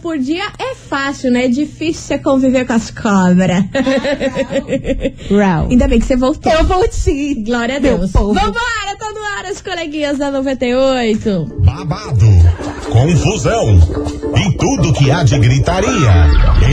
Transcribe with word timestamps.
por 0.00 0.18
dia 0.18 0.44
é 0.58 0.74
fácil, 0.74 1.30
né? 1.30 1.44
É 1.44 1.48
difícil 1.48 2.02
você 2.02 2.18
conviver 2.18 2.66
com 2.66 2.72
as 2.72 2.90
cobras. 2.90 3.64
Rau. 5.30 5.68
Ainda 5.70 5.86
bem 5.86 6.00
que 6.00 6.06
você 6.06 6.16
voltou. 6.16 6.52
Eu 6.52 6.64
vou 6.64 6.86
te. 6.88 7.34
Glória 7.42 7.76
a 7.76 7.78
Deus. 7.78 8.10
Vambora, 8.12 8.96
tá 8.98 9.10
no 9.12 9.38
ar 9.38 9.46
as 9.46 9.60
coleguinhas 9.60 10.18
da 10.18 10.30
98. 10.30 11.46
babado, 11.64 12.26
confusão 12.90 13.78
e 14.36 14.56
tudo 14.56 14.92
que 14.92 15.10
há 15.10 15.22
de 15.22 15.38
gritaria. 15.38 16.30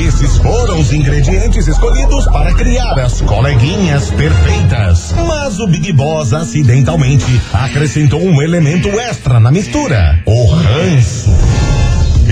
Esses 0.07 0.38
foram 0.38 0.80
os 0.80 0.91
ingredientes 0.91 1.68
escolhidos 1.68 2.25
para 2.25 2.54
criar 2.54 2.98
as 3.00 3.21
coleguinhas 3.21 4.09
perfeitas. 4.12 5.14
Mas 5.28 5.59
o 5.59 5.68
Big 5.68 5.92
Boss 5.93 6.34
acidentalmente 6.34 7.25
acrescentou 7.54 8.21
um 8.21 8.42
elemento 8.42 8.89
extra 9.00 9.39
na 9.39 9.51
mistura: 9.51 10.21
o 10.25 10.46
ranço. 10.46 11.67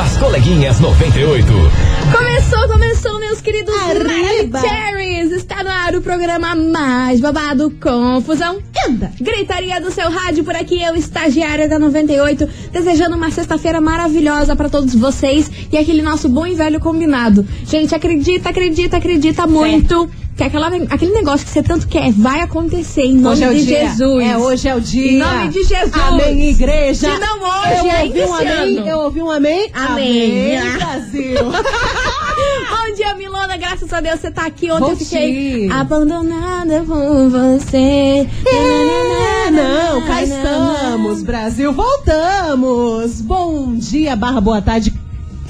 As 0.00 0.16
coleguinhas 0.16 0.80
98. 0.80 1.46
Começou, 2.10 2.68
começou, 2.68 3.20
meus 3.20 3.42
queridos. 3.42 3.74
Cherries! 4.58 5.30
Está 5.30 5.62
no 5.62 5.68
ar 5.68 5.94
o 5.94 6.00
programa 6.00 6.54
mais 6.54 7.20
babado, 7.20 7.70
Confusão. 7.72 8.62
Anda! 8.88 9.12
Gritaria 9.20 9.78
do 9.78 9.90
seu 9.90 10.10
rádio 10.10 10.42
por 10.42 10.56
aqui, 10.56 10.82
eu, 10.82 10.96
estagiária 10.96 11.68
da 11.68 11.78
98, 11.78 12.48
desejando 12.72 13.14
uma 13.14 13.30
sexta-feira 13.30 13.78
maravilhosa 13.78 14.56
pra 14.56 14.70
todos 14.70 14.94
vocês 14.94 15.50
e 15.70 15.76
aquele 15.76 16.00
nosso 16.00 16.30
bom 16.30 16.46
e 16.46 16.54
velho 16.54 16.80
combinado. 16.80 17.46
Gente, 17.66 17.94
acredita, 17.94 18.48
acredita, 18.48 18.96
acredita 18.96 19.46
muito 19.46 20.08
que 20.36 20.44
aquela, 20.44 20.68
aquele 20.68 21.12
negócio 21.12 21.44
que 21.46 21.52
você 21.52 21.62
tanto 21.62 21.86
quer 21.86 22.12
vai 22.12 22.40
acontecer 22.40 23.02
em 23.02 23.14
nome 23.14 23.34
Hoje 23.36 23.44
é 23.44 23.48
o 23.50 23.54
de 23.54 23.66
dia. 23.66 23.88
Jesus. 23.88 24.24
É, 24.24 24.36
hoje 24.38 24.68
é 24.68 24.74
o 24.74 24.80
dia. 24.80 25.12
Em 25.12 25.18
nome 25.18 25.48
de 25.50 25.64
Jesus. 25.64 25.96
Amém, 25.96 26.48
igreja. 26.48 27.12
Se 27.12 27.18
não 27.18 27.38
hoje, 27.38 27.86
eu 27.86 27.90
ainda 27.90 28.20
ouvi 28.20 28.22
um 28.22 28.34
amém. 28.34 28.88
Eu 28.88 28.98
ouvi 28.98 29.22
um 29.22 29.30
amém. 29.30 29.70
Amém. 29.74 30.58
Amém, 30.58 30.72
Brasil. 30.78 31.34
Bom 32.70 32.94
dia, 32.96 33.14
Milona. 33.14 33.56
Graças 33.58 33.92
a 33.92 34.00
Deus 34.00 34.20
você 34.20 34.30
tá 34.30 34.46
aqui. 34.46 34.70
Ontem 34.70 34.80
Bom 34.80 34.90
eu 34.92 34.96
fiquei 34.96 35.66
dia. 35.66 35.74
abandonada 35.74 36.82
por 36.86 37.28
você. 37.28 38.26
É, 38.46 39.50
não, 39.50 40.00
cá 40.06 40.22
estamos, 40.22 41.22
Brasil, 41.22 41.72
voltamos. 41.72 43.20
Bom 43.20 43.74
dia, 43.74 44.16
barra 44.16 44.40
boa 44.40 44.62
tarde. 44.62 44.92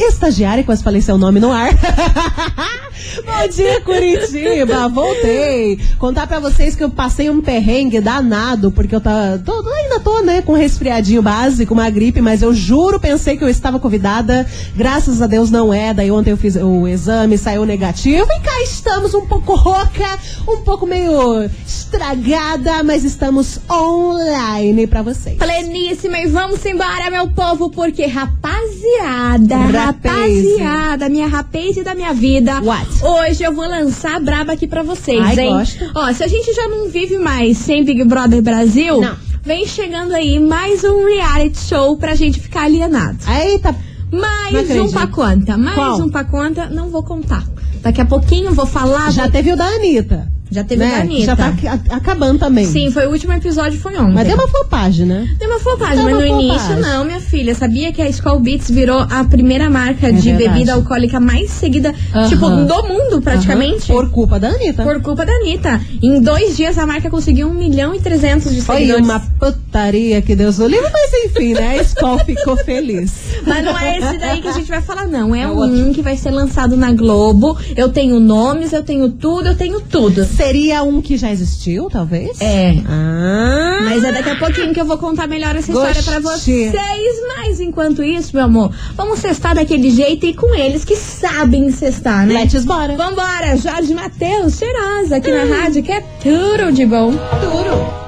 Estagiária, 0.05 0.65
quase 0.65 0.83
falei 0.83 1.01
seu 1.01 1.19
nome 1.19 1.41
no 1.41 1.51
ar. 1.51 1.71
Bom 3.25 3.49
dia, 3.49 3.81
Curitiba, 3.81 4.89
voltei. 4.89 5.79
Contar 5.99 6.27
pra 6.27 6.39
vocês 6.39 6.77
que 6.77 6.85
eu 6.85 6.91
passei 6.91 7.29
um 7.29 7.41
perrengue 7.41 8.01
danado, 8.01 8.71
porque 8.71 8.95
eu 8.95 9.01
tá, 9.01 9.39
tô, 9.45 9.53
ainda 9.69 10.01
tô, 10.01 10.21
né, 10.21 10.43
com 10.43 10.53
um 10.53 10.57
resfriadinho 10.57 11.23
básico, 11.23 11.75
uma 11.75 11.89
gripe, 11.91 12.21
mas 12.21 12.43
eu 12.43 12.55
juro, 12.55 13.01
pensei 13.01 13.37
que 13.37 13.45
eu 13.45 13.49
estava 13.49 13.81
convidada. 13.81 14.47
Graças 14.77 15.21
a 15.21 15.27
Deus 15.27 15.51
não 15.51 15.73
é. 15.73 15.93
Daí 15.93 16.11
ontem 16.11 16.31
eu 16.31 16.37
fiz 16.37 16.57
o 16.57 16.87
exame, 16.87 17.37
saiu 17.37 17.65
negativo. 17.65 18.27
E 18.31 18.41
cá 18.41 18.63
estamos 18.63 19.15
um 19.15 19.27
pouco 19.27 19.55
rouca, 19.55 20.19
um 20.47 20.59
pouco 20.59 20.87
meio 20.87 21.51
estragada, 21.67 22.83
mas 22.85 23.05
estamos 23.05 23.59
online 23.71 24.87
pra 24.87 25.03
vocês. 25.03 25.37
Pleníssima 25.37 26.19
e 26.19 26.27
vamos 26.27 26.65
embora, 26.65 27.11
meu 27.11 27.29
povo, 27.29 27.71
porque 27.71 28.07
rapaziada, 28.07 29.57
Rapaz. 29.57 29.90
Rapaziada, 29.91 31.09
minha 31.09 31.27
rapaz 31.27 31.77
da 31.85 31.95
minha 31.95 32.13
vida. 32.13 32.61
What? 32.63 32.87
Hoje 33.05 33.43
eu 33.43 33.53
vou 33.53 33.67
lançar 33.69 34.17
a 34.17 34.21
braba 34.21 34.53
aqui 34.53 34.67
pra 34.67 34.83
vocês, 34.83 35.21
Ai, 35.21 35.39
hein? 35.39 35.51
gosto. 35.53 35.85
Ó, 35.95 36.13
se 36.13 36.23
a 36.25 36.29
gente 36.29 36.53
já 36.53 36.69
não 36.69 36.89
vive 36.89 37.19
mais 37.19 37.59
sem 37.59 37.85
Big 37.85 38.05
Brother 38.05 38.43
Brasil, 38.43 39.01
Não. 39.01 39.17
vem 39.43 39.67
chegando 39.67 40.13
aí 40.15 40.39
mais 40.39 40.83
um 40.85 41.05
reality 41.07 41.59
show 41.59 41.97
pra 41.97 42.15
gente 42.15 42.39
ficar 42.41 42.63
alienado. 42.65 43.19
Eita, 43.43 43.75
Mais 44.13 44.71
um 44.71 44.91
pra 44.91 45.07
conta, 45.07 45.57
mais 45.57 45.77
Qual? 45.77 46.01
um 46.01 46.09
pra 46.09 46.25
conta, 46.25 46.69
não 46.69 46.89
vou 46.91 47.03
contar. 47.03 47.45
Daqui 47.81 48.01
a 48.01 48.05
pouquinho 48.05 48.47
eu 48.49 48.55
vou 48.55 48.67
falar. 48.67 49.11
já 49.13 49.23
vou- 49.23 49.31
teve 49.33 49.53
o 49.53 49.57
da 49.57 49.65
Anitta. 49.67 50.29
Já 50.51 50.65
teve 50.65 50.85
o 50.85 50.89
da 50.91 50.97
Anitta. 50.99 51.25
Já 51.27 51.37
tá 51.37 51.55
acabando 51.91 52.39
também. 52.39 52.65
Sim, 52.67 52.91
foi 52.91 53.07
o 53.07 53.11
último 53.11 53.33
episódio, 53.33 53.79
foi 53.79 53.97
ontem. 53.97 54.13
Mas 54.15 54.27
deu 54.27 54.35
uma 54.37 54.49
flopagem, 54.49 55.07
né? 55.07 55.29
Deu 55.39 55.49
uma 55.49 55.61
flopagem, 55.61 55.97
Deu 55.97 56.05
mas 56.05 56.15
uma 56.15 56.21
no 56.37 56.41
início 56.43 56.77
não, 56.81 57.05
minha 57.05 57.21
filha. 57.21 57.55
Sabia 57.55 57.93
que 57.93 58.03
a 58.03 58.09
Skull 58.09 58.41
Beats 58.41 58.71
virou 58.71 58.99
a 59.09 59.25
primeira 59.25 59.71
marca 59.71 60.13
de 60.13 60.31
É 60.31 60.33
verdade. 60.35 60.49
bebida 60.59 60.75
alcoólica 60.75 61.21
mais 61.21 61.51
seguida, 61.51 61.95
Aham. 62.15 62.29
tipo, 62.29 62.49
do 62.51 62.83
mundo, 62.89 63.21
praticamente. 63.23 63.91
Aham. 63.93 64.01
Por 64.03 64.11
culpa 64.11 64.39
da 64.41 64.49
Anitta. 64.49 64.83
Por 64.83 65.01
culpa 65.03 65.25
da 65.25 65.33
Anitta. 65.33 65.81
Em 66.03 66.21
dois 66.21 66.57
dias 66.57 66.77
a 66.79 66.87
marca 66.87 67.09
conseguiu 67.11 67.49
um 67.49 67.55
milhão 67.55 67.95
e 67.95 68.01
trezentos 68.01 68.53
de 68.55 68.61
Foi 68.63 68.77
seguidores. 68.79 69.05
uma 69.05 69.21
putaria 69.39 70.21
que 70.23 70.35
Deus 70.35 70.59
o 70.59 70.67
livre, 70.67 70.89
mas 70.93 71.13
enfim, 71.27 71.55
né? 71.55 71.79
A 71.79 71.83
Skol 71.83 72.19
ficou 72.21 72.57
feliz. 72.57 73.13
Mas 73.47 73.65
não 73.65 73.79
é 73.79 73.99
esse 73.99 74.19
daí 74.19 74.41
que 74.41 74.49
a 74.49 74.53
gente 74.53 74.69
vai 74.69 74.81
falar, 74.83 75.07
não. 75.07 75.35
É, 75.35 75.43
É 75.43 75.49
um 75.49 75.57
outro. 75.57 75.93
que 75.95 76.03
vai 76.03 76.17
ser 76.17 76.31
lançado 76.31 76.77
na 76.77 76.93
Globo. 76.93 77.57
Eu 77.77 77.89
tenho 77.89 78.19
nomes, 78.21 78.73
eu 78.73 78.83
tenho 78.83 79.09
tudo, 79.11 79.49
eu 79.49 79.57
tenho 79.57 79.81
tudo. 79.81 80.25
Seria 80.41 80.83
um 80.83 81.03
que 81.03 81.17
já 81.19 81.31
existiu, 81.31 81.91
talvez? 81.91 82.41
É. 82.41 82.75
Ah. 82.89 83.81
Mas 83.85 84.03
é 84.05 84.11
daqui 84.13 84.31
a 84.31 84.37
pouquinho 84.37 84.73
que 84.73 84.81
eu 84.81 84.87
vou 84.87 84.97
contar 84.97 85.27
melhor 85.27 85.55
essa 85.55 85.71
história 85.71 86.03
pra 86.03 86.19
Gostei. 86.21 86.71
vocês. 86.71 87.15
Mas 87.37 87.61
enquanto 87.61 88.03
isso, 88.03 88.31
meu 88.35 88.45
amor, 88.47 88.73
vamos 88.97 89.19
cestar 89.19 89.55
daquele 89.55 89.91
jeito 89.91 90.25
e 90.25 90.33
com 90.35 90.55
eles 90.55 90.85
que 90.85 90.97
sabem 90.97 91.71
cestar, 91.71 92.27
né? 92.27 92.41
Let's 92.41 92.65
bora. 92.65 92.97
Vambora, 92.97 93.57
Jorge 93.59 93.93
Matheus, 93.95 94.57
cheirosa 94.59 95.17
aqui 95.17 95.31
na 95.31 95.45
rádio, 95.57 95.83
que 95.83 95.93
é 95.93 96.01
tudo 96.23 96.73
de 96.73 96.87
bom. 96.87 97.11
Duro. 97.11 98.01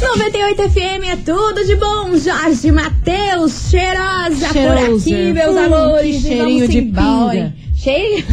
98 0.00 0.62
FM 0.70 1.04
é 1.12 1.16
tudo 1.24 1.64
de 1.64 1.76
bom. 1.76 2.16
Jorge 2.16 2.70
Matheus, 2.72 3.68
cheirosa 3.70 4.46
por 4.46 4.52
Cheirosa. 4.52 5.10
aqui, 5.10 5.32
meus 5.32 5.54
Hum, 5.54 5.58
amores. 5.58 6.22
cheirinho 6.22 6.68
de 6.68 6.78
embora. 6.78 7.54
Cheirinho. 7.76 8.24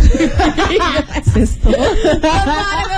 Sextou. 1.33 1.71
Vambora, 2.21 2.87
meus 2.89 2.94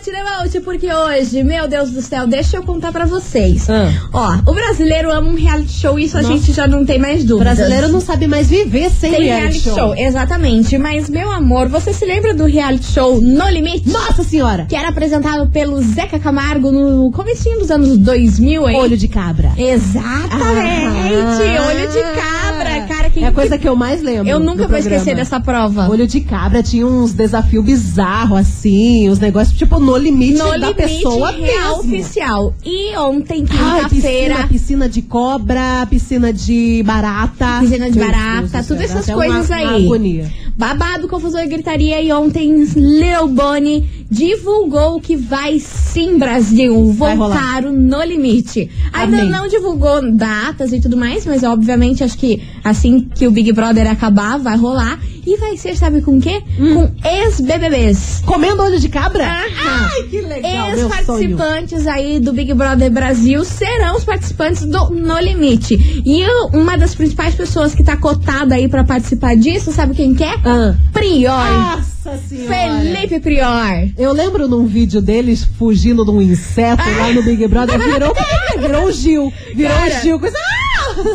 boat, 0.00 0.60
porque 0.64 0.92
hoje, 0.92 1.42
meu 1.42 1.68
Deus 1.68 1.90
do 1.90 2.00
céu, 2.00 2.26
deixa 2.26 2.56
eu 2.56 2.62
contar 2.62 2.90
pra 2.92 3.04
vocês. 3.04 3.68
Ah. 3.68 3.90
Ó, 4.12 4.50
o 4.50 4.54
brasileiro 4.54 5.10
ama 5.12 5.28
um 5.28 5.34
reality 5.34 5.72
show, 5.72 5.98
isso 5.98 6.16
a 6.16 6.22
Nossa. 6.22 6.34
gente 6.34 6.52
já 6.52 6.66
não 6.66 6.84
tem 6.84 6.98
mais 6.98 7.22
O 7.24 7.26
dúvidas. 7.26 7.56
brasileiro 7.56 7.88
não 7.92 8.00
sabe 8.00 8.26
mais 8.26 8.48
viver 8.48 8.90
sem 8.90 9.12
tem 9.12 9.24
reality 9.24 9.60
show. 9.60 9.94
exatamente. 9.96 10.78
Mas, 10.78 11.08
meu 11.10 11.30
amor, 11.30 11.68
você 11.68 11.92
se 11.92 12.04
lembra 12.06 12.32
do 12.34 12.44
reality 12.46 12.86
show 12.86 13.20
No 13.20 13.48
Limite? 13.48 13.88
Nossa 13.90 14.22
senhora. 14.22 14.66
Que 14.66 14.76
era 14.76 14.88
apresentado 14.88 15.48
pelo 15.50 15.80
Zeca 15.82 16.18
Camargo 16.18 16.70
no 16.72 17.10
comecinho 17.12 17.58
dos 17.58 17.70
anos 17.70 17.96
2000, 17.98 18.68
hein? 18.68 18.76
Olho 18.76 18.96
de 18.96 19.08
cabra. 19.08 19.52
Exatamente, 19.56 21.42
Ah. 21.58 21.66
olho 21.68 21.88
de 21.88 22.02
cabra, 22.20 22.86
É 23.22 23.28
a 23.28 23.32
coisa 23.32 23.56
que 23.56 23.68
eu 23.68 23.76
mais 23.76 24.02
lembro. 24.02 24.28
Eu 24.28 24.40
nunca 24.40 24.66
vou 24.66 24.76
esquecer 24.76 25.14
dessa 25.14 25.38
prova. 25.38 25.88
Olho 25.88 26.06
de 26.06 26.20
cabra 26.20 26.62
tinha 26.62 26.86
uns 26.86 27.12
desafios 27.12 27.64
bizarros, 27.64 28.38
assim, 28.38 29.08
uns 29.08 29.20
negócios, 29.20 29.56
tipo, 29.56 29.78
no 29.78 29.96
limite 29.96 30.38
no 30.38 30.50
da 30.50 30.56
limite 30.56 30.74
pessoa 30.74 31.30
real 31.30 31.82
mesmo. 31.84 31.94
oficial. 31.94 32.54
E 32.64 32.96
ontem, 32.96 33.44
quinta-feira, 33.44 34.34
piscina, 34.34 34.48
piscina 34.48 34.88
de 34.88 35.02
cobra, 35.02 35.86
piscina 35.88 36.32
de 36.32 36.82
barata. 36.84 37.60
Piscina 37.60 37.90
de 37.90 37.98
barata, 37.98 38.48
Deus 38.52 38.66
tudo 38.66 38.78
dá 38.78 38.84
essas 38.84 39.06
coisas 39.10 39.48
uma, 39.48 39.56
aí. 39.56 39.66
Uma 39.66 39.76
agonia. 39.76 40.32
Babado, 40.56 41.08
confusão 41.08 41.42
e 41.42 41.46
gritaria. 41.46 42.00
E 42.00 42.12
ontem, 42.12 42.64
Lil 42.64 43.28
Bonnie 43.28 44.06
divulgou 44.10 45.00
que 45.00 45.16
vai 45.16 45.58
sim, 45.58 46.18
Brasil, 46.18 46.92
voltar 46.92 47.62
No 47.62 48.02
Limite. 48.02 48.70
Ainda 48.92 49.18
Amém. 49.18 49.30
não 49.30 49.48
divulgou 49.48 50.12
datas 50.12 50.72
e 50.72 50.80
tudo 50.80 50.96
mais, 50.96 51.24
mas 51.26 51.42
obviamente 51.42 52.04
acho 52.04 52.18
que 52.18 52.42
assim 52.62 53.08
que 53.14 53.26
o 53.26 53.30
Big 53.30 53.52
Brother 53.52 53.90
acabar, 53.90 54.38
vai 54.38 54.56
rolar. 54.56 54.98
E 55.24 55.36
vai 55.36 55.56
ser, 55.56 55.76
sabe 55.76 56.02
com 56.02 56.18
o 56.18 56.20
quê? 56.20 56.42
Hum. 56.58 56.74
Com 56.74 57.08
ex-BBBs. 57.08 58.22
Comendo 58.26 58.62
olho 58.62 58.80
de 58.80 58.88
cabra? 58.88 59.24
Aham. 59.24 59.88
Ai, 59.94 60.02
que 60.10 60.20
legal. 60.20 60.70
Ex-participantes 60.70 61.86
aí 61.86 62.18
do 62.18 62.32
Big 62.32 62.52
Brother 62.54 62.90
Brasil 62.90 63.44
serão 63.44 63.96
os 63.96 64.04
participantes 64.04 64.64
do 64.64 64.90
No 64.90 65.18
Limite. 65.20 66.02
E 66.04 66.24
uma 66.52 66.76
das 66.76 66.94
principais 66.94 67.34
pessoas 67.34 67.74
que 67.74 67.84
tá 67.84 67.96
cotada 67.96 68.56
aí 68.56 68.68
pra 68.68 68.82
participar 68.82 69.36
disso, 69.36 69.72
sabe 69.72 69.94
quem 69.94 70.14
que 70.14 70.24
é? 70.24 70.34
Ah. 70.44 70.74
Prior. 70.92 71.30
Nossa 71.30 72.18
senhora. 72.28 72.80
Felipe 72.80 73.20
Prior. 73.20 73.88
Eu 73.96 74.12
lembro 74.12 74.48
num 74.48 74.66
vídeo 74.66 75.00
deles 75.00 75.44
fugindo 75.56 76.04
de 76.04 76.10
um 76.10 76.20
inseto 76.20 76.82
lá 76.98 77.12
no 77.12 77.22
Big 77.22 77.46
Brother. 77.46 77.78
Virou, 77.78 78.12
virou 78.58 78.84
o 78.86 78.92
Gil. 78.92 79.32
Virou 79.54 79.72
Cara. 79.76 79.98
o 79.98 80.02
Gil. 80.02 80.18
Coisa... 80.18 80.36
Ah! 80.36 80.61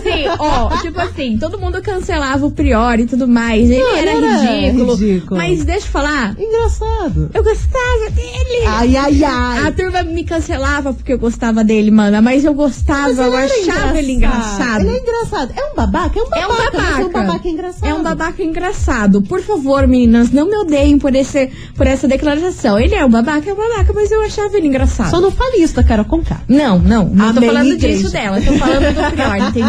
Sim, 0.01 0.27
ó, 0.39 0.77
tipo 0.81 0.99
assim, 0.99 1.37
todo 1.37 1.59
mundo 1.59 1.81
cancelava 1.81 2.45
o 2.45 2.51
Prior 2.51 2.99
e 2.99 3.05
tudo 3.05 3.27
mais. 3.27 3.69
Ele 3.69 3.81
era, 3.81 4.11
era 4.11 4.37
ridículo, 4.37 4.95
ridículo. 4.95 5.37
Mas 5.39 5.63
deixa 5.63 5.87
eu 5.87 5.91
falar, 5.91 6.35
Engraçado. 6.39 7.29
eu 7.33 7.43
gostava 7.43 8.09
dele. 8.11 8.65
Ai, 8.65 8.95
ai, 8.97 9.23
ai. 9.23 9.67
A 9.67 9.71
turma 9.71 10.03
me 10.03 10.23
cancelava 10.23 10.93
porque 10.93 11.13
eu 11.13 11.19
gostava 11.19 11.63
dele, 11.63 11.91
mana, 11.91 12.21
mas 12.21 12.43
eu 12.45 12.53
gostava, 12.53 13.01
Mas 13.13 13.19
eu 13.19 13.35
achava 13.35 13.97
ele 13.97 14.13
engraçado. 14.13 14.81
Ele 14.81 14.97
é 14.97 14.99
engraçado. 14.99 15.53
É 15.55 15.71
um 15.71 15.75
babaca? 15.75 16.19
É 16.19 16.23
um 16.23 16.29
babaca. 16.29 16.39
É 16.39 16.47
um 16.47 16.49
babaca. 16.49 17.01
É 17.01 17.05
um 17.05 17.11
babaca 17.11 17.47
engraçado. 17.47 17.89
É 17.89 17.93
um 17.93 18.03
babaca 18.03 18.43
engraçado. 18.43 19.21
Por 19.21 19.41
favor, 19.41 19.87
meninas, 19.87 20.31
não 20.31 20.47
me 20.47 20.55
odeiem 20.57 20.97
por, 20.97 21.15
esse, 21.15 21.51
por 21.75 21.87
essa 21.87 22.07
declaração. 22.07 22.79
Ele 22.79 22.95
é 22.95 23.05
um 23.05 23.09
babaca, 23.09 23.49
é 23.49 23.53
um 23.53 23.57
babaca, 23.57 23.93
mas 23.93 24.11
eu 24.11 24.21
achava 24.21 24.55
ele 24.57 24.67
engraçado. 24.67 25.09
Só 25.09 25.21
não 25.21 25.31
fale 25.31 25.57
isso 25.61 25.75
da 25.75 25.83
Carol 25.83 26.05
Conká. 26.05 26.41
Não, 26.47 26.79
não, 26.79 27.05
não 27.05 27.33
tô 27.33 27.39
Amém, 27.39 27.49
falando 27.49 27.73
igreja. 27.73 27.97
disso 27.97 28.11
dela, 28.11 28.41
tô 28.41 28.53
falando 28.53 28.93
do 28.93 29.15
pior, 29.15 29.37
entendeu? 29.49 29.66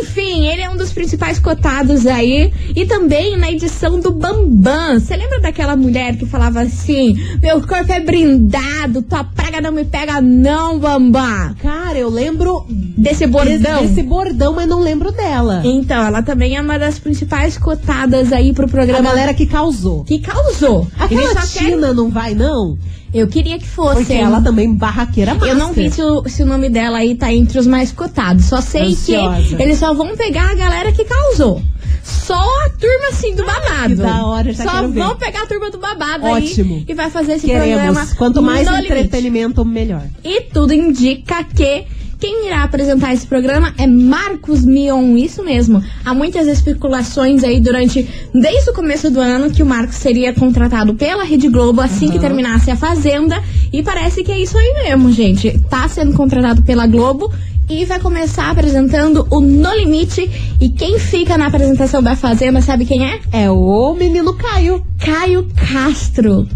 Enfim, 0.00 0.46
ele 0.46 0.62
é 0.62 0.70
um 0.70 0.76
dos 0.76 0.92
principais 0.92 1.38
cotados 1.38 2.06
aí. 2.06 2.52
E 2.74 2.86
também 2.86 3.36
na 3.36 3.50
edição 3.50 3.98
do 4.00 4.12
Bambam. 4.12 4.98
Você 5.00 5.16
lembra 5.16 5.40
daquela 5.40 5.76
mulher 5.76 6.16
que 6.16 6.26
falava 6.26 6.60
assim: 6.60 7.14
Meu 7.42 7.60
corpo 7.66 7.92
é 7.92 8.00
brindado, 8.00 9.02
tua 9.02 9.24
praga 9.24 9.60
não 9.60 9.72
me 9.72 9.84
pega, 9.84 10.20
não, 10.20 10.78
Bambam? 10.78 11.54
Cara, 11.60 11.98
eu 11.98 12.08
lembro 12.08 12.66
Desse 12.68 13.26
bordão. 13.26 13.82
desse 13.82 14.02
bordão, 14.02 14.52
mas 14.54 14.68
não 14.68 14.80
lembro 14.80 15.10
dela. 15.12 15.62
Então, 15.64 16.04
ela 16.04 16.22
também 16.22 16.56
é 16.56 16.60
uma 16.60 16.78
das 16.78 16.98
principais 16.98 17.58
cotadas 17.58 18.32
aí 18.32 18.52
pro 18.52 18.66
A 18.66 18.68
programa. 18.68 19.02
galera 19.02 19.34
que 19.34 19.46
causou. 19.46 20.04
que 20.04 20.18
causou. 20.20 20.86
Aquela 20.98 21.34
só 21.46 21.58
quer- 21.58 21.70
Tina 21.70 21.92
não 21.92 22.10
vai, 22.10 22.34
não? 22.34 22.76
Eu 23.14 23.28
queria 23.28 23.58
que 23.58 23.66
fosse. 23.68 23.96
Porque 23.98 24.12
ela 24.12 24.40
também 24.42 24.74
barraqueira 24.74 25.34
master. 25.34 25.50
Eu 25.52 25.56
não 25.56 25.72
vi 25.72 25.88
se 25.90 26.02
o, 26.02 26.28
se 26.28 26.42
o 26.42 26.46
nome 26.46 26.68
dela 26.68 26.98
aí 26.98 27.14
tá 27.14 27.32
entre 27.32 27.58
os 27.60 27.66
mais 27.66 27.92
cotados. 27.92 28.46
Só 28.46 28.60
sei 28.60 28.88
Ansiosa. 28.92 29.56
que 29.56 29.62
eles 29.62 29.78
só 29.78 29.94
vão 29.94 30.16
pegar 30.16 30.50
a 30.50 30.54
galera 30.54 30.90
que 30.90 31.04
causou. 31.04 31.62
Só 32.02 32.34
a 32.34 32.70
turma 32.70 33.08
assim 33.10 33.34
do 33.34 33.44
babado. 33.46 33.88
que 33.90 34.02
da 34.02 34.26
hora, 34.26 34.52
já 34.52 34.64
Só 34.64 34.88
vão 34.88 35.16
pegar 35.16 35.42
a 35.42 35.46
turma 35.46 35.70
do 35.70 35.78
babado 35.78 36.26
Ótimo. 36.26 36.74
aí 36.76 36.84
e 36.88 36.92
vai 36.94 37.08
fazer 37.08 37.34
esse 37.34 37.46
Queremos. 37.46 37.82
programa. 37.82 38.06
Quanto 38.16 38.42
mais 38.42 38.66
no 38.66 38.72
limite. 38.76 38.92
entretenimento, 38.92 39.64
melhor. 39.64 40.02
E 40.22 40.42
tudo 40.42 40.74
indica 40.74 41.42
que 41.44 41.84
quem 42.24 42.46
irá 42.46 42.62
apresentar 42.62 43.12
esse 43.12 43.26
programa 43.26 43.74
é 43.76 43.86
Marcos 43.86 44.64
Mion, 44.64 45.14
isso 45.14 45.44
mesmo. 45.44 45.84
Há 46.02 46.14
muitas 46.14 46.46
especulações 46.46 47.44
aí 47.44 47.60
durante, 47.60 48.08
desde 48.32 48.70
o 48.70 48.72
começo 48.72 49.10
do 49.10 49.20
ano, 49.20 49.50
que 49.50 49.62
o 49.62 49.66
Marcos 49.66 49.96
seria 49.96 50.32
contratado 50.32 50.94
pela 50.94 51.22
Rede 51.22 51.50
Globo 51.50 51.82
assim 51.82 52.10
que 52.10 52.18
terminasse 52.18 52.70
a 52.70 52.76
Fazenda. 52.76 53.42
E 53.70 53.82
parece 53.82 54.24
que 54.24 54.32
é 54.32 54.38
isso 54.38 54.56
aí 54.56 54.72
mesmo, 54.84 55.12
gente. 55.12 55.60
Tá 55.68 55.86
sendo 55.86 56.14
contratado 56.14 56.62
pela 56.62 56.86
Globo. 56.86 57.30
E 57.68 57.84
vai 57.84 58.00
começar 58.00 58.50
apresentando 58.50 59.26
o 59.30 59.42
No 59.42 59.74
Limite. 59.74 60.30
E 60.58 60.70
quem 60.70 60.98
fica 60.98 61.36
na 61.36 61.48
apresentação 61.48 62.02
da 62.02 62.16
Fazenda, 62.16 62.62
sabe 62.62 62.86
quem 62.86 63.04
é? 63.04 63.20
É 63.32 63.50
o 63.50 63.92
menino 63.92 64.32
Caio. 64.32 64.82
Caio 64.98 65.46
Castro. 65.54 66.48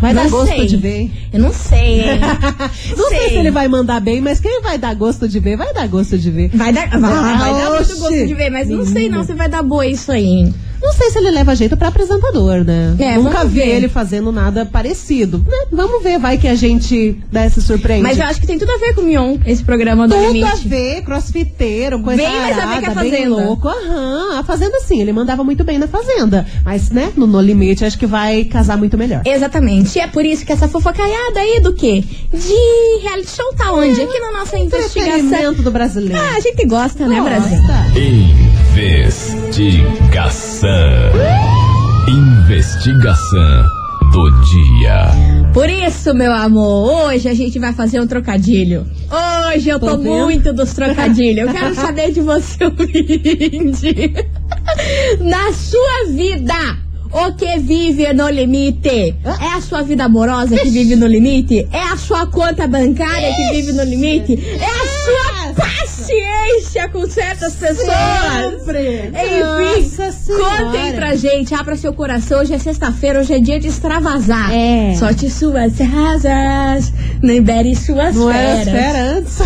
Vai 0.00 0.12
Não 0.14 0.22
dar 0.22 0.30
gosto 0.30 0.52
sei. 0.54 0.66
de 0.66 0.76
ver. 0.76 1.10
Eu 1.32 1.40
não 1.40 1.52
sei, 1.52 2.00
hein? 2.02 2.20
Não 2.96 3.08
sei. 3.08 3.28
se 3.30 3.34
ele 3.34 3.50
vai 3.50 3.66
mandar 3.66 4.00
bem, 4.00 4.20
mas 4.20 4.38
quem 4.38 4.62
vai 4.62 4.78
dar 4.78 4.94
gosto 4.94 5.28
de 5.28 5.40
ver, 5.40 5.56
vai 5.56 5.74
dar 5.74 5.88
gosto 5.88 6.16
de 6.16 6.30
ver. 6.30 6.50
Vai 6.54 6.72
dar, 6.72 6.88
vai, 6.88 7.00
vai 7.00 7.52
dar 7.52 7.70
muito 7.74 7.96
gosto 7.98 8.26
de 8.26 8.34
ver, 8.34 8.50
mas 8.50 8.68
não 8.68 8.84
sei 8.84 8.94
Menina. 8.94 9.16
não 9.16 9.24
se 9.24 9.34
vai 9.34 9.48
dar 9.48 9.62
boa 9.62 9.84
isso 9.86 10.12
aí. 10.12 10.52
Não 10.82 10.92
sei 10.92 11.10
se 11.10 11.18
ele 11.18 11.30
leva 11.30 11.54
jeito 11.54 11.76
pra 11.76 11.88
apresentador, 11.88 12.64
né? 12.64 12.94
É, 12.98 13.16
Nunca 13.16 13.44
vi 13.44 13.60
ver. 13.60 13.68
ele 13.68 13.88
fazendo 13.88 14.30
nada 14.32 14.64
parecido. 14.66 15.38
Né? 15.38 15.66
Vamos 15.72 16.02
ver, 16.02 16.18
vai 16.18 16.38
que 16.38 16.46
a 16.48 16.54
gente 16.54 17.16
dá 17.32 17.48
se 17.50 17.60
surpreende. 17.62 18.02
Mas 18.02 18.18
eu 18.18 18.24
acho 18.26 18.40
que 18.40 18.46
tem 18.46 18.58
tudo 18.58 18.70
a 18.72 18.78
ver 18.78 18.94
com 18.94 19.00
o 19.00 19.04
Mion, 19.04 19.36
esse 19.46 19.62
programa 19.64 20.06
do 20.08 20.14
Tudo 20.14 20.32
Limite. 20.32 20.44
a 20.52 20.54
ver, 20.56 21.02
crossfiteiro, 21.02 22.00
coisa 22.00 22.22
Bem 22.22 22.30
mais 22.30 22.52
a 22.52 22.60
ver 22.60 22.62
arada, 22.66 22.80
que 22.80 22.86
a 22.86 22.94
bem 23.02 23.10
Fazenda. 23.10 23.28
louco. 23.44 23.68
Aham, 23.68 24.38
a 24.38 24.44
Fazenda 24.44 24.78
sim, 24.80 25.00
ele 25.00 25.12
mandava 25.12 25.42
muito 25.44 25.64
bem 25.64 25.78
na 25.78 25.86
Fazenda. 25.88 26.46
Mas, 26.64 26.90
né, 26.90 27.12
no 27.16 27.26
No 27.26 27.40
Limite, 27.40 27.84
acho 27.84 27.98
que 27.98 28.06
vai 28.06 28.44
casar 28.44 28.76
muito 28.76 28.96
melhor. 28.96 29.22
Exatamente. 29.24 29.98
E 29.98 30.00
é 30.00 30.06
por 30.06 30.24
isso 30.24 30.44
que 30.44 30.52
essa 30.52 30.68
fofocaiada 30.68 31.40
aí 31.40 31.60
do 31.60 31.72
quê? 31.74 32.04
De 32.32 33.02
reality 33.02 33.30
show 33.30 33.52
tá 33.56 33.72
onde? 33.72 34.00
Aqui 34.00 34.18
na 34.20 34.32
nossa 34.32 34.58
investigação. 34.58 35.54
Do 35.54 35.70
brasileiro. 35.70 36.18
Ah, 36.20 36.36
a 36.36 36.40
gente 36.40 36.64
gosta, 36.66 37.06
né, 37.08 37.20
Brasil? 37.20 37.58
Gosta. 37.58 38.37
Investigação. 38.78 40.70
Investigação 42.06 43.64
do 44.12 44.30
dia. 44.42 45.50
Por 45.52 45.68
isso, 45.68 46.14
meu 46.14 46.32
amor, 46.32 47.08
hoje 47.08 47.28
a 47.28 47.34
gente 47.34 47.58
vai 47.58 47.72
fazer 47.72 48.00
um 48.00 48.06
trocadilho. 48.06 48.86
Hoje 49.50 49.68
eu 49.68 49.80
tô, 49.80 49.96
Tô 49.96 49.98
muito 49.98 50.52
dos 50.52 50.74
trocadilhos. 50.74 51.48
Eu 51.48 51.52
quero 51.52 51.74
saber 51.74 52.12
de 52.12 52.20
você, 52.20 52.62
ouvinte. 52.70 54.12
Na 55.22 55.52
sua 55.52 56.12
vida, 56.12 56.54
o 57.10 57.32
que 57.32 57.58
vive 57.58 58.12
no 58.12 58.28
limite? 58.28 59.16
É 59.24 59.56
a 59.56 59.60
sua 59.60 59.82
vida 59.82 60.04
amorosa 60.04 60.56
que 60.56 60.70
vive 60.70 60.94
no 60.94 61.08
limite? 61.08 61.66
É 61.72 61.82
a 61.82 61.96
sua 61.96 62.26
conta 62.26 62.68
bancária 62.68 63.34
que 63.34 63.56
vive 63.56 63.72
no 63.72 63.82
limite? 63.82 64.34
É 64.34 64.64
a 64.64 64.86
sua 64.86 65.37
paciência 65.58 66.88
com 66.88 67.08
certas 67.08 67.54
pessoas? 67.54 67.88
Sempre. 68.60 69.10
Enfim, 69.12 69.90
contem 70.36 70.92
pra 70.94 71.14
gente, 71.16 71.54
abra 71.54 71.76
seu 71.76 71.92
coração. 71.92 72.40
Hoje 72.40 72.54
é 72.54 72.58
sexta-feira, 72.58 73.20
hoje 73.20 73.34
é 73.34 73.38
dia 73.40 73.58
de 73.58 73.68
extravasar. 73.68 74.52
É. 74.52 74.94
Solte 74.96 75.28
suas 75.28 75.72
asas, 75.80 76.92
libere 77.22 77.74
suas 77.74 78.14
Não 78.14 78.30
era 78.30 78.64
feras. 78.64 78.82
fera 78.82 78.98
antes? 79.02 79.38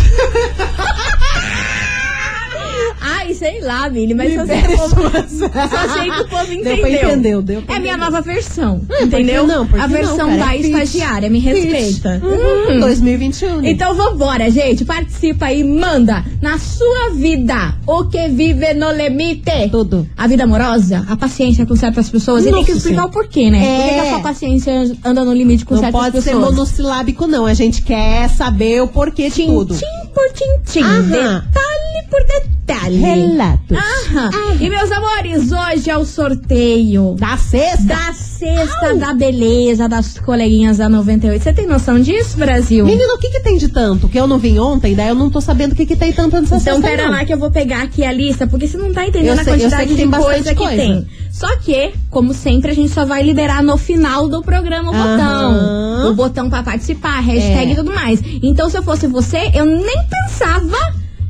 Ai, 3.24 3.34
sei 3.34 3.60
lá, 3.60 3.88
Mili, 3.88 4.14
mas 4.14 4.34
só 4.34 4.44
sei, 4.44 4.62
povo, 4.62 4.88
só 4.88 4.98
sei 5.94 6.10
que 6.10 6.20
o 6.22 6.28
povo 6.28 6.52
entendeu. 6.52 6.62
Deu 6.64 6.78
pra 6.78 6.90
entender, 6.90 7.42
deu 7.42 7.62
pra 7.62 7.76
É 7.76 7.78
minha 7.78 7.96
nova 7.96 8.20
versão, 8.20 8.80
que 8.80 9.04
entendeu? 9.04 9.46
não? 9.46 9.62
A 9.74 9.78
não, 9.78 9.88
versão 9.88 10.28
cara? 10.30 10.44
da 10.44 10.54
É 10.56 10.60
estagiária, 10.60 11.30
me 11.30 11.38
respeita. 11.38 12.20
Uhum, 12.22 12.80
2021. 12.80 13.60
né? 13.60 13.70
Então 13.70 13.94
vambora, 13.94 14.50
gente. 14.50 14.84
Participa 14.84 15.46
aí, 15.46 15.62
manda. 15.62 16.24
Na 16.40 16.58
sua 16.58 17.10
vida, 17.14 17.76
o 17.86 18.04
que 18.06 18.26
vive 18.28 18.74
no 18.74 18.90
limite? 18.90 19.68
Tudo. 19.70 20.08
A 20.16 20.26
vida 20.26 20.42
amorosa, 20.42 21.06
a 21.08 21.16
paciência 21.16 21.64
com 21.64 21.76
certas 21.76 22.10
pessoas. 22.10 22.42
E 22.44 22.50
tem 22.50 22.64
que 22.64 22.72
Nossa 22.72 22.72
explicar 22.72 23.04
o 23.06 23.10
porquê, 23.10 23.50
né? 23.50 23.60
Por 23.60 23.84
que 23.84 23.88
que 23.88 23.94
É. 23.94 24.00
a 24.00 24.10
sua 24.10 24.20
paciência 24.20 24.96
anda 25.04 25.24
no 25.24 25.32
limite 25.32 25.64
com 25.64 25.74
Não 25.74 25.80
certas 25.82 26.00
pode 26.00 26.20
ser 26.22 26.30
pessoas? 26.32 26.44
monossilábico, 26.54 27.26
não. 27.28 27.46
A 27.46 27.54
gente 27.54 27.82
quer 27.82 28.28
saber 28.30 28.82
o 28.82 28.88
porquê 28.88 29.30
de 29.30 29.46
tudo. 29.46 29.74
tim 29.76 29.86
por 30.12 30.28
tim, 30.32 30.60
tim. 30.72 30.82
Aham. 30.82 31.44
Detalhe 31.92 32.06
por 32.10 32.20
detalhe. 32.26 32.96
Relatos. 32.96 33.78
Aham. 33.78 34.30
E 34.60 34.68
meus 34.70 34.90
amores, 34.92 35.50
hoje 35.52 35.90
é 35.90 35.96
o 35.96 36.04
sorteio 36.04 37.14
Da 37.18 37.36
sexta. 37.36 37.82
da 37.84 38.12
cesta 38.12 38.94
da 38.96 39.12
beleza 39.14 39.88
das 39.88 40.18
coleguinhas 40.18 40.78
da 40.78 40.88
98. 40.88 41.42
Você 41.42 41.52
tem 41.52 41.66
noção 41.66 42.00
disso, 42.00 42.36
Brasil? 42.36 42.84
Menino, 42.84 43.14
o 43.14 43.18
que 43.18 43.30
que 43.30 43.40
tem 43.40 43.56
de 43.58 43.68
tanto? 43.68 44.08
Que 44.08 44.18
eu 44.18 44.26
não 44.26 44.38
vim 44.38 44.58
ontem, 44.58 44.94
daí 44.94 45.08
eu 45.08 45.14
não 45.14 45.30
tô 45.30 45.40
sabendo 45.40 45.72
o 45.72 45.74
que 45.74 45.86
que 45.86 45.96
tem 45.96 46.12
tanto 46.12 46.34
nessa 46.40 46.56
Então, 46.56 46.74
sexta, 46.76 46.82
pera 46.88 47.04
não. 47.04 47.10
lá 47.12 47.24
que 47.24 47.32
eu 47.32 47.38
vou 47.38 47.50
pegar 47.50 47.82
aqui 47.82 48.04
a 48.04 48.12
lista, 48.12 48.46
porque 48.46 48.66
você 48.66 48.76
não 48.78 48.92
tá 48.92 49.06
entendendo 49.06 49.38
a 49.38 49.44
sei- 49.44 49.52
sei 49.58 49.62
quantidade 49.62 49.94
de 49.94 50.06
bastante 50.06 50.32
coisa 50.34 50.50
que 50.50 50.62
coisa. 50.62 50.76
tem. 50.76 51.06
Só 51.30 51.56
que, 51.56 51.92
como 52.10 52.32
sempre, 52.34 52.70
a 52.70 52.74
gente 52.74 52.90
só 52.90 53.04
vai 53.04 53.22
liberar 53.22 53.62
no 53.62 53.76
final 53.76 54.28
do 54.28 54.42
programa 54.42 54.90
o 54.90 54.94
Aham. 54.94 55.16
botão. 55.16 56.10
O 56.10 56.14
botão 56.14 56.50
pra 56.50 56.62
participar, 56.62 57.20
hashtag 57.20 57.70
É. 57.70 57.72
e 57.72 57.76
tudo 57.76 57.92
mais. 57.94 58.20
Então, 58.42 58.68
se 58.68 58.76
eu 58.76 58.82
fosse 58.82 59.06
você, 59.06 59.50
eu 59.54 59.64
nem 59.64 59.96
pensava 60.10 60.76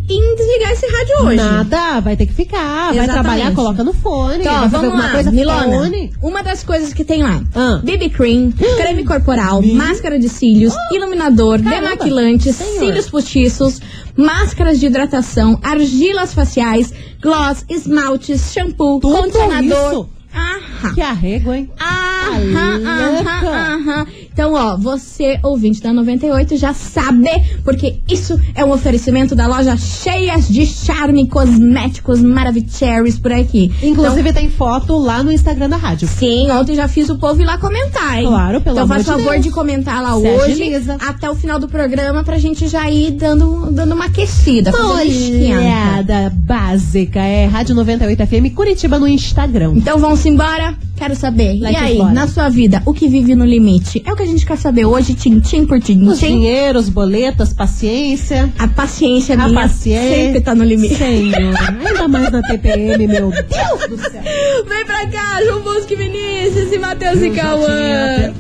em 0.08 0.34
desligar 0.36 0.72
esse 0.72 0.86
rádio 0.86 1.26
hoje. 1.26 1.36
Nada, 1.36 2.00
vai 2.00 2.16
ter 2.16 2.26
que 2.26 2.32
ficar. 2.34 2.88
Vai 2.88 3.04
Exatamente. 3.04 3.12
trabalhar, 3.12 3.54
coloca 3.54 3.84
no 3.84 3.92
fone. 3.92 4.38
Então, 4.40 4.52
vai 4.52 4.62
fazer 4.62 4.76
vamos 4.76 4.86
alguma 4.90 5.04
lá, 5.06 5.12
coisa, 5.12 5.30
Milona. 5.30 5.78
fone. 5.78 6.12
Uma 6.22 6.42
das 6.42 6.62
coisas 6.64 6.92
que 6.92 7.04
tem 7.04 7.22
lá: 7.22 7.40
Ah. 7.54 7.80
BB 7.82 8.10
Cream, 8.10 8.52
creme 8.76 9.04
corporal, 9.04 9.62
máscara 9.62 10.18
de 10.18 10.28
cílios, 10.28 10.74
iluminador, 10.92 11.62
Caramba. 11.62 11.88
demaquilante, 11.90 12.52
Senhor. 12.52 12.78
cílios 12.80 13.08
postiços, 13.08 13.80
máscaras 14.16 14.78
de 14.80 14.86
hidratação, 14.86 15.58
argilas 15.62 16.34
faciais, 16.34 16.92
gloss, 17.22 17.64
esmaltes, 17.68 18.52
shampoo, 18.52 19.00
Tudo 19.00 19.16
condicionador. 19.16 19.92
isso? 19.92 20.08
Aham. 20.34 20.94
Que 20.94 21.00
arrego, 21.02 21.52
hein? 21.52 21.70
Aham, 21.78 22.78
louca. 22.78 23.30
aham, 23.30 23.88
aham. 23.88 24.06
Então, 24.32 24.54
ó, 24.54 24.76
você, 24.76 25.38
ouvinte 25.42 25.80
da 25.82 25.92
98, 25.92 26.56
já 26.56 26.72
sabe, 26.72 27.28
porque 27.64 27.96
isso 28.08 28.38
é 28.54 28.64
um 28.64 28.72
oferecimento 28.72 29.34
da 29.34 29.46
loja 29.46 29.76
cheias 29.76 30.48
de 30.48 30.64
charme, 30.66 31.26
cosméticos 31.28 32.20
maravilhosos 32.20 33.18
por 33.20 33.32
aqui. 33.32 33.70
Inclusive 33.82 34.32
tem 34.32 34.48
foto 34.48 34.96
lá 34.98 35.22
no 35.22 35.30
Instagram 35.32 35.68
da 35.68 35.76
rádio. 35.76 36.08
Sim, 36.08 36.50
ontem 36.50 36.74
já 36.74 36.88
fiz 36.88 37.08
o 37.10 37.18
povo 37.18 37.40
ir 37.40 37.44
lá 37.44 37.58
comentar, 37.58 38.18
hein? 38.18 38.26
Claro, 38.26 38.60
pelo 38.60 38.74
Então 38.76 38.84
amor 38.84 38.94
faz 38.94 39.04
de 39.04 39.10
favor 39.10 39.32
Deus. 39.32 39.44
de 39.44 39.50
comentar 39.50 40.02
lá 40.02 40.12
Se 40.18 40.26
hoje, 40.26 40.52
agiliza. 40.52 40.96
até 41.00 41.28
o 41.30 41.34
final 41.34 41.58
do 41.58 41.68
programa, 41.68 42.24
pra 42.24 42.38
gente 42.38 42.68
já 42.68 42.90
ir 42.90 43.10
dando, 43.12 43.70
dando 43.70 43.94
uma 43.94 44.06
aquecida. 44.06 44.72
Olhada 44.76 46.32
básica. 46.34 47.20
É 47.20 47.46
Rádio 47.46 47.74
98 47.74 48.26
FM 48.26 48.54
Curitiba 48.54 48.98
no 48.98 49.06
Instagram. 49.08 49.72
Então 49.76 49.98
vamos 49.98 50.24
embora? 50.26 50.74
Quero 51.02 51.16
saber. 51.16 51.58
Like 51.58 51.74
e 51.74 51.76
aí, 51.76 51.92
us 51.94 51.98
bora. 51.98 52.12
na 52.12 52.28
sua 52.28 52.48
vida, 52.48 52.80
o 52.86 52.94
que 52.94 53.08
vive 53.08 53.34
no 53.34 53.44
limite? 53.44 54.00
É 54.06 54.12
o 54.12 54.14
que 54.14 54.22
a 54.22 54.26
gente 54.26 54.46
quer 54.46 54.56
saber 54.56 54.84
hoje, 54.84 55.14
tim-tim 55.14 55.66
por 55.66 55.78
Os 55.78 55.84
tim-tim. 55.84 56.14
dinheiros, 56.14 56.88
boletas, 56.88 57.52
paciência. 57.52 58.52
A 58.56 58.68
paciência 58.68 59.34
A 59.34 59.48
minha 59.48 59.62
paciência. 59.62 60.14
sempre 60.16 60.40
tá 60.42 60.54
no 60.54 60.62
limite. 60.62 60.94
Senhor, 60.94 61.34
ainda 61.34 62.06
mais 62.06 62.30
na 62.30 62.40
TPM, 62.42 63.08
meu 63.08 63.30
Deus 63.32 63.88
do 63.88 63.98
céu. 63.98 64.22
Vem 64.68 64.84
pra 64.84 65.04
cá, 65.08 65.42
João 65.44 65.62
Bosco 65.62 65.92
e 65.92 65.96
Vinícius 65.96 66.72
e 66.72 66.78
Matheus 66.78 67.20
e 67.20 67.30
Cauã. 67.30 68.32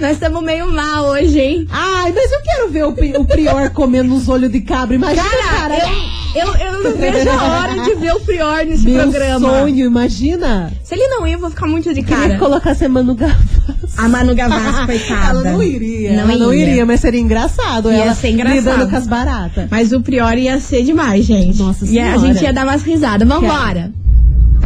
Nós 0.00 0.12
estamos 0.12 0.42
meio 0.42 0.70
mal 0.72 1.04
hoje, 1.06 1.40
hein? 1.40 1.66
Ai, 1.70 2.12
mas 2.12 2.32
eu 2.32 2.40
quero 2.42 2.68
ver 2.70 2.84
o, 2.84 3.20
o 3.20 3.24
Prior 3.26 3.70
comendo 3.70 4.14
os 4.14 4.28
olhos 4.28 4.50
de 4.50 4.60
cabra. 4.60 4.94
Imagina, 4.96 5.24
Cara, 5.28 5.76
cara. 5.80 5.88
eu, 6.34 6.46
eu, 6.46 6.54
eu 6.56 6.82
não 6.82 6.92
vejo 6.96 7.30
a 7.30 7.42
hora 7.60 7.82
de 7.84 7.94
ver 7.94 8.12
o 8.14 8.20
Prior 8.20 8.64
nesse 8.64 8.84
Meu 8.88 9.02
programa. 9.02 9.48
sonho, 9.48 9.86
imagina. 9.86 10.72
Se 10.82 10.94
ele 10.94 11.06
não 11.08 11.26
ir, 11.26 11.32
eu 11.34 11.38
vou 11.38 11.50
ficar 11.50 11.66
muito 11.66 11.92
de 11.94 12.02
Queria 12.02 12.16
cara. 12.28 12.38
colocar 12.38 12.76
a 12.84 12.88
Manu 12.88 13.14
Gavassi. 13.14 13.53
A 13.96 14.08
Manu 14.08 14.34
Gavassi, 14.34 14.86
coitada. 14.86 15.30
Ela 15.30 15.52
não 15.52 15.62
iria. 15.62 16.12
Não 16.12 16.30
ela 16.30 16.36
não 16.36 16.54
ia. 16.54 16.62
iria, 16.68 16.86
mas 16.86 17.00
seria 17.00 17.20
engraçado. 17.20 17.90
Ia 17.90 17.98
ela 17.98 18.14
ser 18.14 18.30
engraçado. 18.30 18.56
lidando 18.56 18.90
com 18.90 18.96
as 18.96 19.06
baratas. 19.06 19.68
Mas 19.70 19.92
o 19.92 20.00
Prior 20.00 20.36
ia 20.38 20.58
ser 20.60 20.82
demais, 20.82 21.24
gente. 21.24 21.58
Nossa 21.58 21.84
E 21.86 21.98
a 21.98 22.04
Senhora. 22.12 22.18
gente 22.18 22.42
ia 22.42 22.52
dar 22.52 22.64
umas 22.64 22.82
risadas. 22.82 23.26
Vambora. 23.28 23.92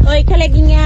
Oi, 0.09 0.25
coleguinha. 0.25 0.79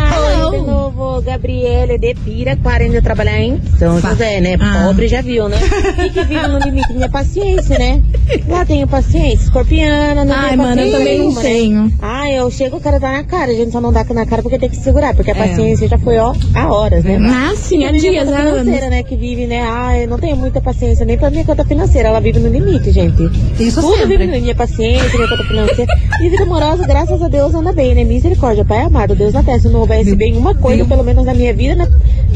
Oi, 0.49 0.59
de 0.59 0.67
novo. 0.67 1.23
Gabriele 1.23 1.97
de 1.97 2.15
Pira, 2.15 2.57
40 2.57 2.91
de 2.93 3.01
trabalhar 3.01 3.39
em 3.41 3.61
São 3.79 4.01
José, 4.01 4.41
né? 4.41 4.57
Ah. 4.61 4.87
Pobre 4.89 5.07
já 5.07 5.21
viu, 5.23 5.49
né? 5.49 5.57
E 6.05 6.11
que 6.11 6.25
vive 6.25 6.47
no 6.49 6.59
limite 6.59 6.93
minha 6.93 7.09
paciência, 7.09 7.79
né? 7.79 8.03
Lá 8.49 8.65
tenho 8.65 8.87
paciência. 8.89 9.45
Escorpiana, 9.45 10.25
não 10.25 10.35
Ai, 10.35 10.57
mano, 10.57 10.81
eu 10.81 10.91
também 10.91 11.19
não 11.19 11.25
nenhuma, 11.27 11.43
né? 11.43 11.49
tenho. 11.49 11.93
Ah, 12.03 12.31
eu 12.31 12.51
chego, 12.51 12.79
o 12.79 12.81
cara 12.81 12.99
dá 12.99 13.13
na 13.13 13.23
cara. 13.25 13.53
A 13.53 13.55
gente 13.55 13.71
só 13.71 13.81
não 13.81 13.93
dá 13.93 14.05
na 14.13 14.27
cara 14.27 14.43
porque 14.43 14.59
tem 14.59 14.69
que 14.69 14.77
segurar. 14.77 15.15
Porque 15.15 15.31
a 15.31 15.37
É. 15.37 15.49
paciência 15.49 15.87
já 15.89 15.99
foi, 15.99 16.19
ó, 16.19 16.35
há 16.55 16.73
horas, 16.73 17.05
né? 17.05 17.17
Mas 17.19 17.59
sim, 17.61 17.85
há 17.85 17.93
dias, 17.93 18.25
conta 18.25 18.37
há 18.37 18.41
anos. 18.41 18.59
financeira, 18.61 18.91
né? 18.91 19.03
Que 19.05 19.15
vive, 19.17 19.47
né? 19.47 19.63
Ah, 19.63 19.99
eu 19.99 20.09
não 20.09 20.19
tenho 20.19 20.37
muita 20.37 20.61
paciência 20.61 21.07
nem 21.07 21.17
pra 21.17 21.31
minha 21.31 21.45
conta 21.45 21.65
financeira. 21.65 22.09
Ela 22.09 22.21
vive 22.21 22.41
no 22.41 22.49
limite, 22.49 22.91
gente. 22.91 23.23
Isso 23.61 23.81
Tudo 23.81 23.97
sempre. 23.99 24.17
vive 24.19 24.33
na 24.33 24.41
minha 24.41 24.55
paciência, 24.55 25.09
minha 25.17 25.29
conta 25.29 25.45
financeira. 25.45 25.93
E 26.21 26.29
vida 26.29 26.43
amorosa, 26.43 26.85
graças 26.87 27.23
a 27.23 27.29
Deus, 27.29 27.55
anda 27.55 27.73
bem, 27.73 27.95
né? 27.95 28.03
Misericórdia, 28.05 28.65
Pai 28.65 28.81
amado. 28.83 29.12
Deus 29.15 29.33
na 29.33 29.43
terra. 29.43 29.61
Se 29.61 29.69
não 29.69 29.81
houvesse 29.81 30.15
bem 30.15 30.37
uma 30.37 30.55
coisa, 30.55 30.85
pelo 30.85 31.05
menos 31.05 31.25
na 31.25 31.35
minha 31.35 31.53
vida, 31.53 31.75
né? 31.77 31.89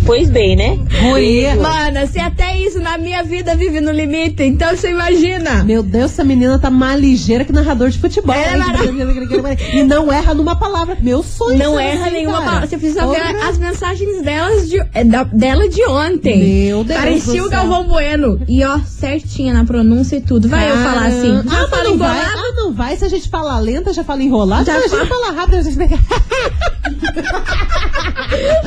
Pois 0.04 0.28
bem, 0.30 0.54
né? 0.56 0.78
Guria. 1.10 1.56
Mano, 1.56 2.06
se 2.06 2.18
até 2.20 2.58
isso 2.60 2.78
na 2.80 2.96
minha 2.98 3.22
vida 3.24 3.54
vive 3.56 3.80
no 3.80 3.90
limite, 3.90 4.42
então 4.42 4.74
você 4.76 4.90
imagina. 4.90 5.64
Meu 5.64 5.82
Deus, 5.82 6.12
essa 6.12 6.24
menina 6.24 6.58
tá 6.58 6.70
mais 6.70 7.00
ligeira 7.00 7.44
que 7.44 7.52
narrador 7.52 7.90
de 7.90 7.98
futebol. 7.98 8.34
Ela 8.34 8.64
é 8.66 8.86
hein? 8.86 9.58
e 9.74 9.82
não 9.82 10.12
erra 10.12 10.34
numa 10.34 10.56
palavra. 10.56 10.96
Meu 11.00 11.22
sonho. 11.22 11.58
Não 11.58 11.78
erra 11.78 12.06
assim, 12.06 12.14
nenhuma 12.14 12.38
cara. 12.38 12.44
palavra. 12.46 12.66
Você 12.68 12.78
precisa 12.78 13.06
ver 13.06 13.20
as 13.42 13.58
mensagens 13.58 14.22
delas 14.22 14.68
de, 14.68 14.78
é, 14.94 15.04
da- 15.04 15.24
dela 15.24 15.68
de 15.68 15.84
ontem. 15.86 16.64
Meu 16.66 16.84
Deus 16.84 17.00
Parecia 17.00 17.40
do 17.42 17.48
o. 17.48 17.50
Galvão 17.50 17.84
Bueno. 17.88 18.40
E 18.48 18.64
ó, 18.64 18.78
certinha 18.80 19.52
na 19.54 19.64
pronúncia 19.64 20.16
e 20.16 20.20
tudo. 20.20 20.48
Vai 20.48 20.70
eu 20.70 20.76
falar 20.76 21.06
assim. 21.06 21.42
Já 21.48 21.64
ah, 21.64 21.68
fala 21.68 21.84
não 21.84 21.98
vai. 21.98 22.16
embolado. 22.18 22.38
Ah, 22.38 22.52
não 22.56 22.72
vai. 22.72 22.96
Se 22.96 23.04
a 23.04 23.08
gente 23.08 23.28
falar 23.28 23.58
lenta, 23.58 23.92
já 23.92 24.04
fala 24.04 24.22
enrolado. 24.22 24.66
Já 24.66 24.72
Já 24.74 24.78
Imagina 24.86 25.06
fala- 25.06 25.26
falar 25.26 25.40
rápido. 25.40 25.56
A 25.56 25.62
gente. 25.62 25.76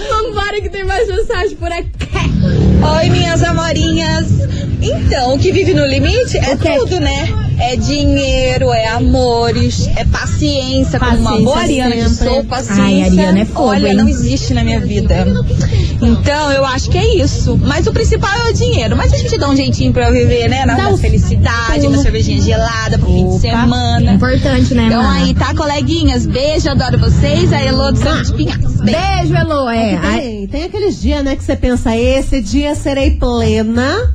Vambora 0.10 0.62
que 0.62 0.70
tem 0.70 0.84
mais 0.86 1.10
mensagem 1.20 1.56
por 1.58 1.72
aqui. 1.72 1.90
Oi, 3.02 3.10
minhas 3.10 3.44
amorinhas. 3.44 4.28
Então, 4.82 5.36
o 5.36 5.40
que 5.40 5.52
vive 5.52 5.74
no 5.74 5.86
limite 5.86 6.38
é 6.38 6.56
tudo, 6.56 7.00
né? 7.00 7.28
É 7.60 7.76
dinheiro, 7.76 8.72
é 8.72 8.88
amores, 8.88 9.90
é 9.98 10.06
paciência, 10.06 10.98
como 10.98 11.12
uma 11.18 11.32
Paciência 11.32 11.44
boa 11.46 11.58
Ariana 11.60 11.96
que 11.96 12.10
sempre. 12.10 12.26
sou, 12.34 12.44
paciência. 12.46 12.84
Ai, 12.84 13.04
Ariana 13.04 13.40
é 13.42 13.46
fogo, 13.46 13.68
Olha, 13.68 13.90
hein? 13.90 13.96
não 13.96 14.08
existe 14.08 14.54
na 14.54 14.64
minha 14.64 14.80
vida. 14.80 15.28
Então, 16.02 16.52
eu 16.54 16.64
acho 16.64 16.90
que 16.90 16.98
é 16.98 17.16
isso. 17.22 17.60
Mas 17.62 17.86
o 17.88 17.92
principal 17.92 18.34
é 18.46 18.50
o 18.50 18.54
dinheiro. 18.54 18.96
Mas 18.96 19.12
a 19.12 19.18
gente 19.18 19.38
dá 19.38 19.50
um 19.50 19.56
jeitinho 19.58 19.92
pra 19.92 20.08
eu 20.08 20.14
viver, 20.14 20.48
né? 20.48 20.66
Na, 20.66 20.78
na 20.78 20.98
felicidade, 20.98 21.86
uma 21.86 21.98
cervejinha 21.98 22.42
gelada 22.42 22.98
pro 22.98 23.08
fim 23.08 23.28
de 23.30 23.40
semana. 23.42 24.14
Importante, 24.14 24.74
né, 24.74 24.86
Então 24.88 25.04
mana? 25.04 25.26
aí, 25.26 25.34
tá, 25.34 25.54
coleguinhas? 25.54 26.26
Beijo, 26.26 26.70
adoro 26.70 26.98
vocês. 26.98 27.52
A 27.52 27.62
Elô 27.62 27.92
do 27.92 28.00
Santo 28.00 28.24
de 28.28 28.34
Pinhais. 28.36 28.79
Beijo. 28.92 29.20
Beijo, 29.20 29.36
Elo. 29.36 29.70
É. 29.70 29.98
Tem, 30.20 30.48
tem 30.48 30.64
aqueles 30.64 31.00
dias, 31.00 31.24
né, 31.24 31.36
que 31.36 31.44
você 31.44 31.56
pensa, 31.56 31.96
esse 31.96 32.42
dia 32.42 32.74
serei 32.76 33.12
plena, 33.12 34.14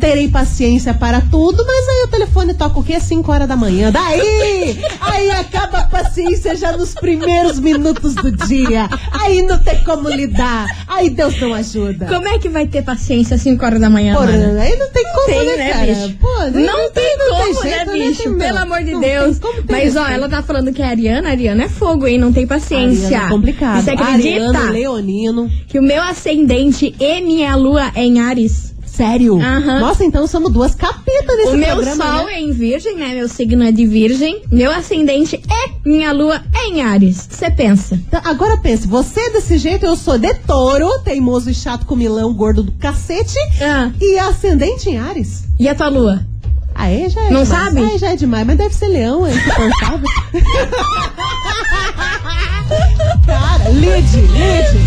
terei 0.00 0.28
paciência 0.28 0.92
para 0.94 1.20
tudo, 1.20 1.64
mas 1.66 1.88
aí 1.88 2.02
o 2.04 2.08
telefone 2.08 2.54
toca 2.54 2.78
o 2.80 2.82
quê? 2.84 2.98
5 2.98 3.30
horas 3.30 3.48
da 3.48 3.56
manhã. 3.56 3.90
Daí! 3.92 4.78
Aí 5.00 5.30
acaba 5.30 5.78
a 5.78 5.86
paciência 5.86 6.54
já 6.56 6.76
nos 6.76 6.94
primeiros 6.94 7.58
minutos 7.60 8.14
do 8.14 8.30
dia. 8.32 8.88
Aí 9.12 9.42
não 9.42 9.58
tem 9.58 9.78
como 9.84 10.08
lidar. 10.08 10.66
Aí 10.88 11.10
Deus 11.10 11.40
não 11.40 11.54
ajuda. 11.54 12.06
Como 12.06 12.26
é 12.28 12.38
que 12.38 12.48
vai 12.48 12.66
ter 12.66 12.82
paciência 12.82 13.36
às 13.36 13.42
5 13.42 13.64
horas 13.64 13.80
da 13.80 13.88
manhã, 13.90 14.14
Porra, 14.14 14.26
mana? 14.32 14.60
aí 14.62 14.76
não 14.76 14.90
tem 14.90 15.04
como, 15.12 15.26
Tem, 15.26 15.46
né, 15.46 15.56
né, 15.56 15.72
cara? 15.72 15.86
bicho? 15.86 16.16
Pô, 16.20 16.34
daí 16.52 16.64
Não, 16.64 16.90
tem 16.90 17.18
não 17.18 17.36
como, 17.36 17.64
né, 17.64 17.70
jeito, 17.70 17.92
bicho? 17.92 18.22
Tem, 18.24 18.38
Pelo 18.38 18.54
não. 18.54 18.62
amor 18.62 18.82
de 18.84 18.92
Não 18.92 19.00
Deus. 19.00 19.38
tem 19.38 19.50
Mas, 19.68 19.96
ó, 19.96 20.06
ela 20.08 20.28
tá 20.28 20.42
falando 20.42 20.72
que 20.72 20.82
é 20.82 20.86
a 20.86 20.90
Ariana. 20.90 21.28
A 21.28 21.30
Ariana 21.32 21.64
é 21.64 21.68
fogo, 21.68 22.06
hein? 22.06 22.18
Não 22.18 22.32
tem 22.32 22.46
paciência. 22.46 23.06
Ariano 23.06 23.26
é 23.26 23.28
complicado. 23.30 23.84
Você 23.84 23.90
acredita 23.90 24.44
Ariano, 24.58 24.72
Leonino. 24.72 25.50
que 25.68 25.78
o 25.78 25.82
meu 25.82 26.02
ascendente 26.02 26.94
e 26.98 27.20
minha 27.20 27.54
lua 27.56 27.90
é 27.94 28.02
em 28.04 28.20
Ares? 28.20 28.74
Sério? 28.96 29.38
Aham. 29.40 29.80
Nossa, 29.80 30.04
então 30.04 30.26
somos 30.26 30.50
duas 30.52 30.74
capitas 30.74 31.36
nesse 31.36 31.48
o 31.50 31.56
meu 31.56 31.74
programa, 31.74 32.04
sol 32.16 32.26
né? 32.26 32.34
é 32.34 32.40
em 32.40 32.52
virgem, 32.52 32.96
né? 32.96 33.14
Meu 33.14 33.28
signo 33.28 33.62
é 33.62 33.70
de 33.70 33.86
virgem. 33.86 34.42
Meu 34.50 34.70
ascendente 34.70 35.36
é 35.36 35.88
minha 35.88 36.12
lua 36.12 36.42
é 36.54 36.68
em 36.68 36.80
Ares. 36.82 37.28
Você 37.30 37.50
pensa. 37.50 37.94
Então, 37.94 38.20
agora 38.24 38.56
pense, 38.56 38.86
você 38.88 39.20
é 39.20 39.30
desse 39.32 39.58
jeito, 39.58 39.84
eu 39.84 39.96
sou 39.96 40.18
de 40.18 40.32
touro, 40.34 40.88
teimoso 41.00 41.50
e 41.50 41.54
chato 41.54 41.84
com 41.84 41.94
milão, 41.94 42.32
gordo 42.32 42.62
do 42.62 42.72
cacete, 42.72 43.36
Ah, 43.60 43.90
e 44.00 44.18
ascendente 44.18 44.88
em 44.88 44.98
Ares. 44.98 45.44
e 45.60 45.68
a 45.68 45.74
tua 45.74 45.88
lua? 45.88 46.20
Aí 46.74 47.08
já 47.08 47.20
é 47.22 47.30
Não 47.30 47.42
demais. 47.42 47.48
sabe? 47.48 47.80
Aí 47.84 47.98
já 47.98 48.12
é 48.12 48.16
demais, 48.16 48.46
mas 48.46 48.56
deve 48.58 48.74
ser 48.74 48.88
leão, 48.88 49.26
é 49.26 49.30
insuportável. 49.34 50.08
Cara, 53.26 53.68
lide, 53.70 54.20
lide. 54.20 54.85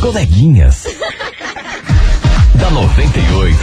Coleguinhas. 0.00 0.84
da 2.54 2.70
98. 2.70 3.58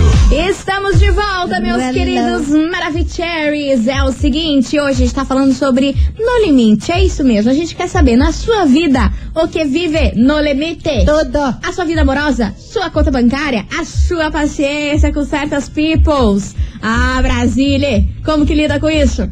Estamos 0.50 1.00
de 1.00 1.10
volta, 1.12 1.60
meus 1.60 1.82
Hello. 1.82 1.94
queridos 1.94 2.50
Maravicheries. 2.72 3.88
É 3.88 4.04
o 4.04 4.12
seguinte, 4.12 4.80
hoje 4.80 4.92
a 5.04 5.06
gente 5.06 5.14
tá 5.14 5.24
falando 5.26 5.54
sobre 5.54 5.96
No 6.18 6.46
Limite. 6.46 6.92
É 6.92 7.04
isso 7.04 7.24
mesmo. 7.24 7.52
A 7.52 7.54
gente 7.54 7.76
quer 7.76 7.88
saber, 7.88 8.18
na 8.18 8.32
sua 8.32 8.66
vida, 8.66 9.12
o 9.34 9.48
que 9.48 9.64
vive 9.66 10.14
no 10.16 10.40
limite? 10.40 11.06
Tudo. 11.06 11.40
A 11.40 11.74
sua 11.74 11.86
vida 11.86 12.02
amorosa, 12.02 12.54
sua 12.58 12.90
conta 12.90 13.12
bancária, 13.12 13.66
a 13.78 13.86
sua 13.86 14.30
paciência 14.30 15.14
com 15.14 15.24
certas 15.24 15.70
peoples. 15.70 16.56
Ah, 16.82 17.20
Brasília, 17.22 18.06
como 18.24 18.46
que 18.46 18.54
lida 18.54 18.80
com 18.80 18.90
isso? 18.90 19.30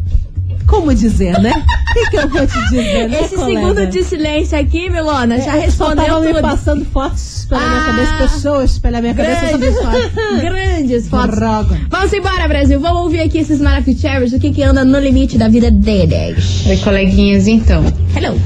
Como 0.68 0.94
dizer, 0.94 1.40
né? 1.40 1.52
O 1.52 1.94
que, 1.94 2.10
que 2.10 2.16
eu 2.18 2.28
vou 2.30 2.48
te 2.48 2.60
dizer, 2.64 3.08
né, 3.10 3.22
Esse 3.22 3.36
colega? 3.36 3.60
segundo 3.60 3.86
de 3.88 4.04
silêncio 4.04 4.58
aqui, 4.60 4.90
Milona, 4.90 5.38
já 5.40 5.56
É, 5.58 5.70
só 5.70 5.90
respondeu 5.90 6.06
tava 6.06 6.20
me 6.22 6.28
tudo. 6.34 6.42
passando 6.42 6.86
fotos 6.86 7.46
pela 7.50 7.62
minha 7.62 7.82
Ah. 7.82 7.86
cabeça, 7.86 8.14
pessoas 8.34 8.80
pela 8.80 9.02
minha 9.02 9.14
cabeça, 9.14 9.58
Grandes 9.58 9.76
fotos. 9.82 10.42
Grandes 10.42 11.08
fotos. 11.10 11.36
Droga. 11.36 11.82
Vamos 11.90 12.14
embora, 12.14 12.48
Brasil. 12.48 12.80
Vamos 12.80 13.02
ouvir 13.04 13.20
aqui 13.22 13.38
esses 13.40 13.60
Maravicheries, 13.62 14.34
o 14.34 14.40
que 14.40 14.50
que 14.52 14.64
anda 14.64 14.84
no 14.84 14.98
limite 15.00 15.38
da 15.38 15.48
vida 15.48 15.70
deles. 15.70 16.66
Oi, 16.66 16.78
coleguinhas, 16.78 17.46
então. 17.48 17.84
Hello. 18.16 18.40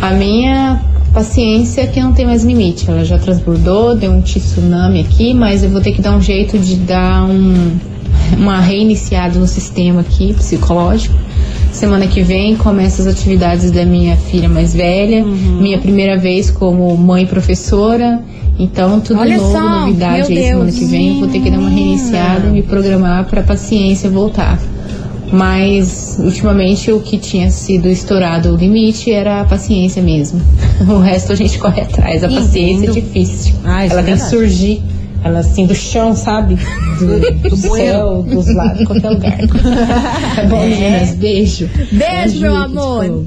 A 0.00 0.10
minha 0.12 0.80
paciência 1.12 1.86
que 1.88 2.00
não 2.00 2.12
tem 2.12 2.26
mais 2.26 2.44
limite. 2.44 2.88
Ela 2.88 3.04
já 3.04 3.18
transbordou, 3.18 3.96
deu 3.96 4.12
um 4.12 4.20
tsunami 4.22 5.00
aqui, 5.00 5.34
mas 5.34 5.64
eu 5.64 5.70
vou 5.70 5.80
ter 5.80 5.92
que 5.92 6.00
dar 6.02 6.14
um 6.16 6.20
jeito 6.22 6.56
de 6.58 6.76
dar 6.76 7.24
um, 7.24 7.76
uma 8.36 8.60
reiniciada 8.60 9.38
no 9.38 9.46
sistema 9.46 10.00
aqui, 10.00 10.34
psicológico. 10.34 11.14
Semana 11.72 12.06
que 12.06 12.22
vem 12.22 12.56
começa 12.56 13.02
as 13.02 13.08
atividades 13.08 13.70
da 13.70 13.84
minha 13.84 14.16
filha 14.16 14.48
mais 14.48 14.74
velha, 14.74 15.24
Uhum. 15.24 15.60
minha 15.60 15.78
primeira 15.78 16.16
vez 16.16 16.50
como 16.50 16.96
mãe 16.96 17.26
professora. 17.26 18.20
Então, 18.58 18.98
tudo 19.00 19.20
Olha 19.20 19.36
novo, 19.36 19.52
só, 19.52 19.80
novidade 19.80 20.32
aí 20.32 20.42
semana 20.42 20.72
que 20.72 20.84
vem. 20.84 21.20
Vou 21.20 21.28
ter 21.28 21.40
que 21.40 21.50
dar 21.50 21.58
uma 21.58 21.70
reiniciada 21.70 22.48
e 22.48 22.50
me 22.50 22.62
programar 22.62 23.26
para 23.26 23.42
paciência 23.42 24.10
voltar. 24.10 24.58
Mas, 25.30 26.16
ultimamente, 26.18 26.90
o 26.90 27.00
que 27.00 27.18
tinha 27.18 27.50
sido 27.50 27.86
estourado 27.88 28.52
o 28.54 28.56
limite 28.56 29.12
era 29.12 29.42
a 29.42 29.44
paciência 29.44 30.02
mesmo. 30.02 30.40
O 30.88 30.98
resto 31.00 31.32
a 31.32 31.34
gente 31.36 31.58
corre 31.58 31.82
atrás. 31.82 32.22
A 32.24 32.28
paciência 32.28 32.88
é 32.88 32.92
difícil. 32.92 33.54
Ah, 33.64 33.84
ela 33.84 34.00
é 34.00 34.04
tem 34.04 34.14
que 34.14 34.22
surgir. 34.22 34.82
Ela 35.24 35.40
assim, 35.40 35.66
do 35.66 35.74
chão, 35.74 36.14
sabe? 36.14 36.56
Do, 36.98 37.50
do 37.50 37.56
céu, 37.76 38.22
dos 38.22 38.54
lados, 38.54 38.84
qualquer 38.86 39.10
lugar. 39.10 39.38
Tá 40.36 40.44
bom, 40.44 40.60
meninas? 40.62 41.14
Beijo. 41.14 41.68
Beijo, 41.92 42.40
meu 42.40 42.54
amor. 42.54 43.24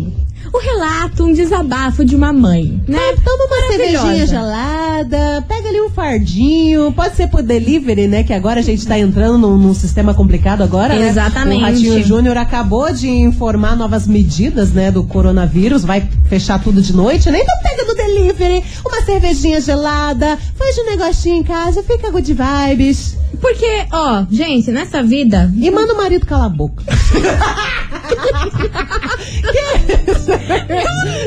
O 0.53 0.59
relato, 0.59 1.23
um 1.23 1.33
desabafo 1.33 2.03
de 2.03 2.15
uma 2.15 2.33
mãe, 2.33 2.81
né? 2.87 2.99
Toma 3.23 3.45
uma 3.45 3.67
cervejinha 3.67 4.27
gelada, 4.27 5.45
pega 5.47 5.69
ali 5.69 5.79
um 5.81 5.89
fardinho, 5.89 6.91
pode 6.91 7.15
ser 7.15 7.27
por 7.27 7.41
delivery, 7.41 8.07
né? 8.07 8.23
Que 8.23 8.33
agora 8.33 8.59
a 8.59 8.63
gente 8.63 8.85
tá 8.85 8.99
entrando 8.99 9.37
num, 9.37 9.57
num 9.57 9.73
sistema 9.73 10.13
complicado 10.13 10.61
agora, 10.61 10.93
né? 10.93 11.07
Exatamente. 11.07 11.61
O 11.61 11.65
Ratinho 11.65 12.03
Júnior 12.03 12.37
acabou 12.37 12.91
de 12.91 13.07
informar 13.09 13.77
novas 13.77 14.05
medidas, 14.05 14.71
né, 14.73 14.91
do 14.91 15.03
coronavírus, 15.03 15.83
vai 15.85 16.07
fechar 16.27 16.61
tudo 16.61 16.81
de 16.81 16.93
noite, 16.93 17.31
né? 17.31 17.39
Então 17.39 17.55
pega 17.63 17.85
do 17.85 17.95
delivery, 17.95 18.63
uma 18.85 19.01
cervejinha 19.03 19.61
gelada, 19.61 20.37
faz 20.55 20.77
um 20.77 20.85
negocinho 20.85 21.37
em 21.37 21.43
casa, 21.43 21.81
fica 21.81 22.11
good 22.11 22.33
vibes. 22.33 23.17
Porque, 23.39 23.85
ó, 23.91 24.25
gente, 24.29 24.71
nessa 24.71 25.01
vida. 25.01 25.51
E 25.55 25.71
manda 25.71 25.93
o 25.93 25.97
marido 25.97 26.25
calar 26.25 26.47
a 26.47 26.49
boca. 26.49 26.83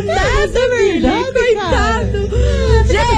Nada, 0.05 0.69
verdade, 0.69 1.33
coitado. 1.33 2.29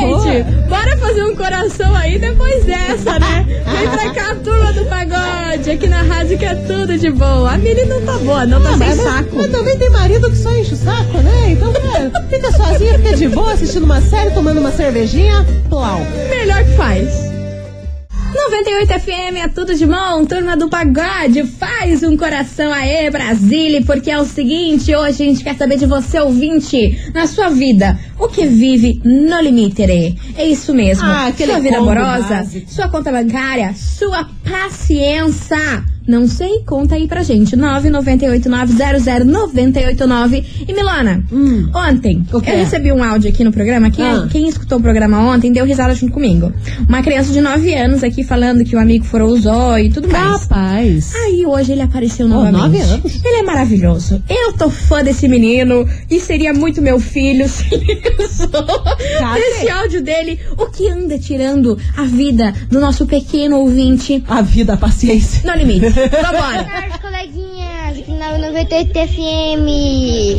boa. 0.00 0.22
Gente, 0.22 0.68
bora 0.68 0.96
fazer 0.98 1.24
um 1.24 1.36
coração 1.36 1.94
aí 1.94 2.18
depois 2.18 2.64
dessa, 2.64 3.18
né? 3.18 3.46
Vem 3.46 3.88
pra 3.88 4.10
cá, 4.14 4.34
turma 4.36 4.72
do 4.72 4.84
pagode, 4.86 5.70
aqui 5.70 5.86
na 5.88 6.02
rádio 6.02 6.38
que 6.38 6.44
é 6.44 6.54
tudo 6.54 6.96
de 6.98 7.10
boa. 7.10 7.52
A 7.52 7.58
Mili 7.58 7.84
não 7.86 8.00
tá 8.02 8.18
boa, 8.18 8.46
não 8.46 8.62
tá 8.62 8.70
sem 8.70 8.78
mas, 8.78 8.96
saco. 9.00 9.36
mas 9.36 9.50
também 9.50 9.76
tem 9.78 9.90
marido 9.90 10.30
que 10.30 10.36
só 10.36 10.50
enche 10.50 10.74
o 10.74 10.76
saco, 10.76 11.18
né? 11.18 11.50
Então 11.50 11.72
é, 11.72 12.28
fica 12.28 12.52
sozinha, 12.52 12.98
fica 12.98 13.16
de 13.16 13.28
boa, 13.28 13.52
assistindo 13.52 13.84
uma 13.84 14.00
série, 14.00 14.30
tomando 14.30 14.60
uma 14.60 14.70
cervejinha, 14.72 15.44
plau. 15.68 16.00
Melhor 16.28 16.64
que 16.64 16.72
faz. 16.76 17.25
98 18.48 19.00
FM 19.00 19.36
é 19.44 19.48
tudo 19.48 19.74
de 19.74 19.84
bom, 19.84 20.24
turma 20.24 20.56
do 20.56 20.68
pagode, 20.68 21.42
faz 21.42 22.04
um 22.04 22.16
coração 22.16 22.72
aê, 22.72 23.10
Brasília, 23.10 23.82
porque 23.84 24.08
é 24.08 24.20
o 24.20 24.24
seguinte, 24.24 24.94
hoje 24.94 25.24
a 25.24 25.26
gente 25.26 25.42
quer 25.42 25.56
saber 25.56 25.76
de 25.76 25.84
você, 25.84 26.20
ouvinte, 26.20 27.10
na 27.12 27.26
sua 27.26 27.48
vida, 27.48 27.98
o 28.16 28.28
que 28.28 28.46
vive 28.46 29.00
no 29.04 29.40
limite, 29.40 29.82
é 30.36 30.46
isso 30.46 30.72
mesmo, 30.72 31.04
Ah, 31.04 31.32
sua 31.36 31.58
vida 31.58 31.78
amorosa, 31.78 32.46
sua 32.68 32.88
conta 32.88 33.10
bancária, 33.10 33.74
sua 33.74 34.28
paciência, 34.48 35.84
não 36.06 36.26
sei, 36.28 36.60
conta 36.64 36.94
aí 36.94 37.06
pra 37.08 37.22
gente, 37.22 37.56
998900989 37.56 40.44
e 40.68 40.72
Milana, 40.72 41.22
ontem, 41.74 42.24
O 42.32 42.40
quê? 42.40 42.50
eu 42.50 42.56
recebi 42.58 42.92
um 42.92 43.02
áudio 43.02 43.30
aqui 43.30 43.42
no 43.44 43.50
programa, 43.52 43.90
quem, 43.90 44.04
Ah. 44.04 44.28
quem 44.30 44.48
escutou 44.48 44.78
o 44.78 44.82
programa 44.82 45.18
ontem 45.18 45.52
deu 45.52 45.64
risada 45.64 45.94
junto 45.94 46.12
comigo. 46.12 46.52
Uma 46.88 47.02
criança 47.02 47.32
de 47.32 47.40
9 47.40 47.74
anos 47.74 48.04
aqui 48.04 48.22
falando 48.22 48.64
que 48.64 48.76
o 48.76 48.78
amigo 48.78 49.04
furou 49.04 49.30
o 49.30 49.40
zóio 49.40 49.86
e 49.86 49.90
tudo 49.90 50.08
mais. 50.08 50.42
Rapaz. 50.42 51.12
Aí 51.14 51.44
hoje 51.46 51.72
ele 51.72 51.82
apareceu 51.82 52.26
Oh, 52.26 52.28
novamente. 52.28 52.62
nove 52.62 52.78
anos? 52.80 53.24
Ele 53.24 53.36
é 53.38 53.42
maravilhoso. 53.42 54.22
Eu 54.28 54.52
tô 54.52 54.68
fã 54.70 55.02
desse 55.02 55.26
menino 55.28 55.86
e 56.10 56.20
seria 56.20 56.52
muito 56.52 56.80
meu 56.82 57.00
filho 57.00 57.48
se 57.48 57.64
eu 57.72 58.28
sou. 58.28 58.48
Cadê? 58.50 59.40
Esse 59.40 59.68
áudio 59.70 60.02
dele, 60.02 60.38
o 60.56 60.66
que 60.66 60.88
anda 60.88 61.18
tirando 61.18 61.76
a 61.96 62.02
vida 62.04 62.52
do 62.70 62.80
nosso 62.80 63.06
pequeno 63.06 63.58
ouvinte 63.58 64.22
A 64.28 64.42
vida, 64.42 64.74
a 64.74 64.76
paciência. 64.76 65.42
no 65.50 65.56
limite. 65.58 65.86
Vambora. 65.96 66.64
tarde, 66.64 66.98
coleguinhas, 67.00 67.98
aqui 67.98 68.12
na 68.12 68.38
98 68.38 68.92
FM. 68.92 69.66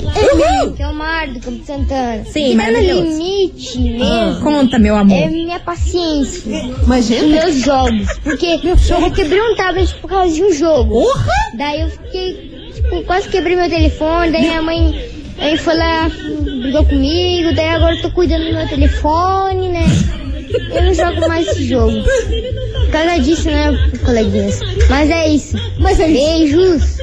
Uhul. 0.06 0.74
Que 0.74 0.84
é 0.84 0.88
o 0.88 0.94
Mar 0.94 1.28
do 1.28 1.40
Campo 1.40 1.66
Santana. 1.66 2.24
Sim, 2.26 2.52
no 2.52 2.58
maravilhoso. 2.58 3.02
limite 3.04 3.80
mesmo. 3.80 4.42
Conta, 4.42 4.78
meu 4.78 4.96
amor. 4.96 5.18
É 5.18 5.28
minha 5.28 5.60
paciência. 5.60 6.52
Mas, 6.86 7.06
Os 7.06 7.16
gente, 7.16 7.30
meus 7.30 7.56
jogos. 7.56 8.08
Porque 8.24 8.46
eu 8.46 9.12
quebrei 9.12 9.42
um 9.42 9.56
tablet 9.56 9.94
por 9.96 10.10
causa 10.10 10.34
de 10.34 10.44
um 10.44 10.54
jogo. 10.54 11.02
porra! 11.02 11.34
Daí 11.58 11.82
eu 11.82 11.90
fiquei, 11.90 12.72
tipo, 12.76 13.04
quase 13.04 13.28
quebrei 13.30 13.56
meu 13.56 13.70
telefone. 13.70 14.32
Daí 14.32 14.42
minha 14.42 14.62
mãe 14.62 15.10
aí 15.40 15.58
foi 15.58 15.76
lá, 15.76 16.10
brigou 16.62 16.86
comigo. 16.86 17.54
Daí 17.56 17.70
agora 17.70 17.96
eu 17.96 18.02
tô 18.02 18.12
cuidando 18.12 18.46
do 18.46 18.54
meu 18.54 18.68
telefone, 18.68 19.70
né? 19.70 19.86
Eu 20.74 20.84
não 20.84 20.94
jogo 20.94 21.28
mais 21.28 21.46
esse 21.48 21.66
jogo. 21.68 21.92
Causa 22.92 23.20
disso, 23.20 23.46
né, 23.50 23.92
coleguinhas? 24.06 24.60
Mas 24.90 25.10
é 25.10 25.30
isso. 25.30 25.58
Mas 25.80 26.00
é 26.00 26.08
isso. 26.10 26.28
Beijos! 26.28 26.98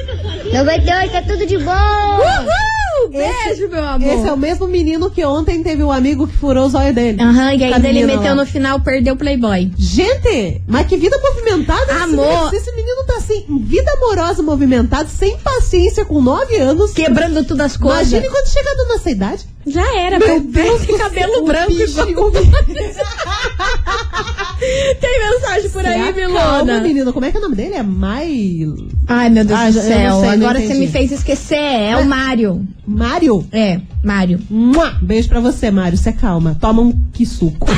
98 0.53 1.11
tá 1.11 1.21
tudo 1.21 1.45
de 1.45 1.57
bom! 1.57 1.71
Uhul! 1.71 3.09
Beijo, 3.11 3.69
meu 3.69 3.83
amor. 3.83 4.13
Esse 4.13 4.27
é 4.27 4.33
o 4.33 4.37
mesmo 4.37 4.67
menino 4.67 5.09
que 5.11 5.23
ontem 5.23 5.61
teve 5.61 5.83
um 5.83 5.91
amigo 5.91 6.27
que 6.27 6.35
furou 6.35 6.65
os 6.65 6.73
olhos 6.73 6.95
dele. 6.95 7.21
Aham, 7.21 7.53
e 7.53 7.63
aí 7.63 7.69
Com 7.71 7.75
a 7.85 7.89
ele 7.89 8.05
meteu 8.05 8.23
lá. 8.23 8.35
no 8.35 8.45
final, 8.45 8.79
perdeu 8.79 9.13
o 9.13 9.17
Playboy. 9.17 9.71
Gente, 9.77 10.61
mas 10.67 10.87
que 10.87 10.97
vida 10.97 11.17
movimentada 11.19 11.83
esse 11.83 12.03
Amor. 12.03 12.25
menino. 12.25 12.49
Se 12.49 12.55
esse 12.55 12.71
menino 12.71 13.03
tá 13.05 13.15
assim, 13.17 13.45
vida 13.61 13.91
amorosa 13.93 14.41
movimentada, 14.41 15.07
sem 15.07 15.37
paciência, 15.37 16.03
com 16.03 16.21
9 16.21 16.55
anos. 16.57 16.91
Quebrando 16.93 17.43
tudo 17.45 17.61
as 17.61 17.77
coisas. 17.77 18.11
Imagine 18.11 18.29
quando 18.33 18.47
chegar 18.47 18.75
na 18.75 18.85
nossa 18.85 19.09
idade. 19.09 19.45
Já 19.67 19.99
era, 19.99 20.19
Meu 20.19 20.27
meu 20.27 20.39
Deus 20.41 20.81
Deus, 20.81 20.85
do 20.85 20.97
cabelo 20.97 21.45
branco 21.45 21.73
bicho, 21.73 22.09
igual. 22.09 22.31
Tem 25.01 25.19
mensagem 25.19 25.69
por 25.69 25.85
aí, 25.85 25.99
Calma, 25.99 26.11
Milona. 26.13 26.81
menino. 26.81 27.13
Como 27.13 27.25
é 27.25 27.31
que 27.31 27.37
é 27.37 27.39
o 27.39 27.43
nome 27.43 27.55
dele? 27.55 27.75
É 27.75 27.83
Mai... 27.83 28.65
Ai, 29.07 29.29
meu 29.29 29.43
Deus 29.45 29.59
Ah, 29.59 29.69
do 29.69 29.73
céu. 29.81 30.19
sei, 30.21 30.29
Agora 30.29 30.59
você 30.59 30.73
me 30.73 30.87
fez 30.87 31.11
esquecer. 31.11 31.57
É 31.57 31.97
o 31.97 32.05
Mário. 32.05 32.65
Mário? 32.87 33.45
É, 33.51 33.79
Mário. 34.03 34.39
Mua! 34.49 34.91
Beijo 35.01 35.27
pra 35.27 35.39
você, 35.39 35.69
Mário. 35.69 35.97
Você 35.97 36.11
calma. 36.11 36.57
Toma 36.59 36.81
um 36.81 36.91
quisuco. 37.13 37.67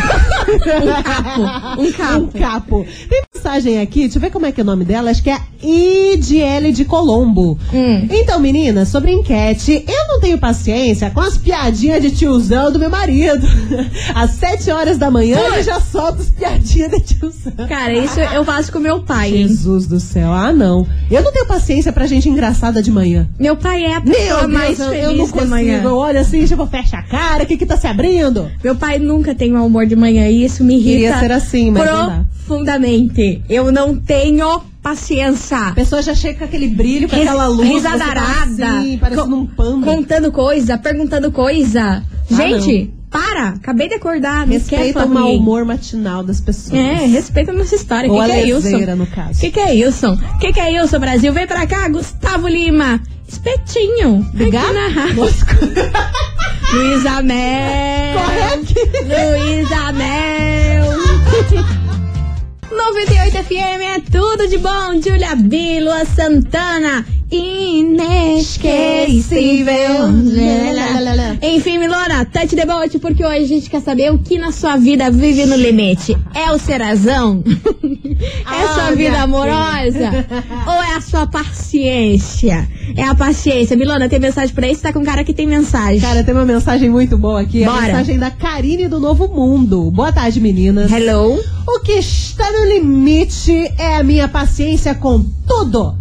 Um 0.47 1.03
capo. 1.03 1.81
Um 1.81 1.91
capo. 1.91 2.21
Um 2.21 2.27
capo. 2.39 2.87
Tem 3.09 3.21
mensagem 3.35 3.81
aqui, 3.81 4.01
deixa 4.01 4.17
eu 4.17 4.21
ver 4.21 4.31
como 4.31 4.45
é 4.45 4.51
que 4.53 4.61
é 4.61 4.63
o 4.63 4.65
nome 4.65 4.85
dela. 4.85 5.11
Acho 5.11 5.21
que 5.21 5.29
é 5.29 5.37
Idiele 5.61 6.71
de 6.71 6.85
Colombo. 6.85 7.59
Hum. 7.73 8.07
Então, 8.09 8.39
meninas, 8.39 8.87
sobre 8.87 9.11
enquete, 9.11 9.83
eu 9.85 10.07
não 10.07 10.21
tenho 10.21 10.37
paciência 10.37 11.09
com 11.11 11.19
as 11.19 11.37
piadinhas 11.37 12.01
de 12.01 12.11
tiozão 12.11 12.71
do 12.71 12.79
meu 12.79 12.89
marido. 12.89 13.45
Às 14.15 14.31
sete 14.31 14.71
horas 14.71 14.97
da 14.97 15.11
manhã 15.11 15.37
ele 15.51 15.63
já 15.63 15.81
solta 15.81 16.21
as 16.27 16.31
piadinhas 16.31 16.91
de 16.91 16.99
tiozão. 17.01 17.53
Cara, 17.67 17.93
isso 17.93 18.19
eu 18.19 18.43
faço 18.43 18.71
com 18.71 18.79
meu 18.79 19.01
pai, 19.01 19.35
hein? 19.35 19.47
Jesus 19.47 19.87
do 19.87 19.99
céu, 19.99 20.31
ah 20.31 20.51
não. 20.51 20.85
Eu 21.09 21.21
não 21.23 21.31
tenho 21.31 21.45
paciência 21.45 21.91
pra 21.93 22.05
gente 22.07 22.27
engraçada 22.29 22.81
de 22.81 22.91
manhã. 22.91 23.27
Meu 23.39 23.55
pai 23.55 23.83
é 23.85 23.95
a 23.95 24.01
pessoa 24.01 24.47
Meu 24.47 24.49
mais 24.49 24.79
eu, 24.79 24.89
feliz 24.89 25.03
eu 25.03 25.13
não 25.15 25.25
de 25.25 25.31
consigo. 25.31 25.49
manhã. 25.49 25.81
Eu 25.83 25.95
olho 25.95 26.19
assim, 26.19 26.45
tipo, 26.45 26.65
fecha 26.67 26.97
a 26.97 27.03
cara, 27.03 27.43
o 27.43 27.45
que 27.45 27.57
que 27.57 27.65
tá 27.65 27.77
se 27.77 27.87
abrindo? 27.87 28.49
Meu 28.63 28.75
pai 28.75 28.99
nunca 28.99 29.33
tem 29.33 29.51
mau 29.51 29.65
humor 29.65 29.85
de 29.85 29.95
manhã 29.95 30.27
e 30.27 30.43
isso 30.43 30.63
me 30.63 30.75
irrita 30.75 30.87
Queria 30.97 31.19
ser 31.19 31.31
assim, 31.31 31.71
mas 31.71 31.85
não 31.85 32.25
profundamente. 32.47 33.41
Eu 33.49 33.71
não 33.71 33.95
tenho 33.95 34.61
paciência. 34.81 35.57
A 35.57 35.71
pessoa 35.73 36.01
já 36.01 36.15
chega 36.15 36.39
com 36.39 36.45
aquele 36.45 36.67
brilho, 36.67 37.09
com 37.09 37.15
Ris- 37.15 37.27
aquela 37.27 37.47
luz. 37.47 37.67
risadarada. 37.67 38.55
tá 38.57 38.79
Assim, 38.79 38.97
parecendo 38.97 39.35
um 39.35 39.45
panda. 39.45 39.85
Contando 39.85 40.31
coisa, 40.31 40.77
perguntando 40.77 41.31
coisa. 41.31 42.03
Gente, 42.29 42.93
para. 43.09 43.49
Acabei 43.49 43.87
de 43.87 43.95
acordar. 43.95 44.45
Não 44.45 44.53
Respeita 44.53 45.05
o 45.05 45.09
mau 45.09 45.33
humor 45.33 45.65
matinal 45.65 46.23
das 46.23 46.39
pessoas. 46.41 46.79
É, 46.79 47.05
respeita 47.05 47.51
a 47.51 47.55
nossa 47.55 47.75
história. 47.75 48.09
O 48.09 48.13
Ou 48.15 48.21
que, 48.21 48.27
que 48.29 48.31
é 48.35 48.45
isso? 48.45 48.53
leseira, 48.69 48.95
no 48.95 49.07
caso. 49.07 49.37
O 49.37 49.41
que, 49.41 49.51
que 49.51 49.59
é 49.59 49.73
isso? 49.73 50.07
O 50.11 50.39
que, 50.39 50.53
que 50.53 50.59
é 50.59 50.83
isso, 50.83 50.99
Brasil? 50.99 51.31
Vem 51.33 51.47
pra 51.47 51.65
cá, 51.67 51.87
Gustavo 51.89 52.47
Lima. 52.47 53.01
Espetinho. 53.27 54.25
Aqui 54.33 54.51
na 54.51 54.87
rádio. 54.87 55.23
Luísa 56.73 57.21
Mel. 57.21 58.19
Corre 58.19 58.41
aqui. 58.53 58.75
Luísa 59.03 59.91
Mel. 59.93 60.97
98 62.71 63.37
FM 63.43 63.81
é 63.95 63.99
tudo 64.11 64.47
de 64.47 64.57
bom. 64.57 65.01
Julia 65.01 65.35
Bila 65.35 66.05
Santana. 66.05 67.05
Inesquecível. 67.29 69.75
Enfim, 71.41 71.77
Milona, 71.77 72.23
touch 72.23 72.55
the 72.55 72.65
boat, 72.65 72.97
porque 72.99 73.25
hoje 73.25 73.43
a 73.43 73.47
gente 73.47 73.69
quer 73.69 73.81
saber 73.81 74.13
o 74.13 74.17
que 74.17 74.37
na 74.37 74.53
sua 74.53 74.77
vida 74.77 75.11
vive 75.11 75.45
no 75.45 75.57
limite. 75.57 76.17
É 76.33 76.49
o 76.51 76.57
serazão? 76.57 77.43
é 78.49 78.63
a 78.63 78.73
sua 78.73 78.91
vida 78.95 79.21
amorosa? 79.21 80.25
ou 80.65 80.83
é 80.83 80.95
a 80.95 81.01
sua 81.01 81.27
paciência? 81.27 82.65
É 82.95 83.03
a 83.03 83.13
paciência. 83.13 83.75
Milona, 83.75 84.07
tem 84.07 84.19
mensagem 84.19 84.55
pra 84.55 84.69
isso? 84.69 84.81
Tá 84.81 84.93
com 84.93 85.03
cara 85.03 85.25
que 85.25 85.33
tem 85.33 85.45
mensagem. 85.45 85.99
Cara, 85.99 86.23
tem 86.23 86.33
uma 86.33 86.45
mensagem 86.45 86.89
muito 86.89 87.17
boa 87.17 87.41
aqui. 87.41 87.65
Bora. 87.65 87.77
A 87.77 87.81
mensagem 87.81 88.17
da 88.17 88.31
Karine 88.31 88.87
do 88.87 89.01
Novo 89.01 89.27
Mundo. 89.27 89.91
Boa 89.91 90.13
tarde, 90.13 90.39
meninas. 90.39 90.89
Hello? 90.89 91.37
O 91.67 91.81
que 91.81 91.91
está 91.91 92.49
no 92.53 92.63
limite 92.65 93.69
é 93.77 93.97
a 93.97 94.03
minha 94.03 94.29
paciência 94.29 94.95
com 94.95 95.25
tudo. 95.45 95.93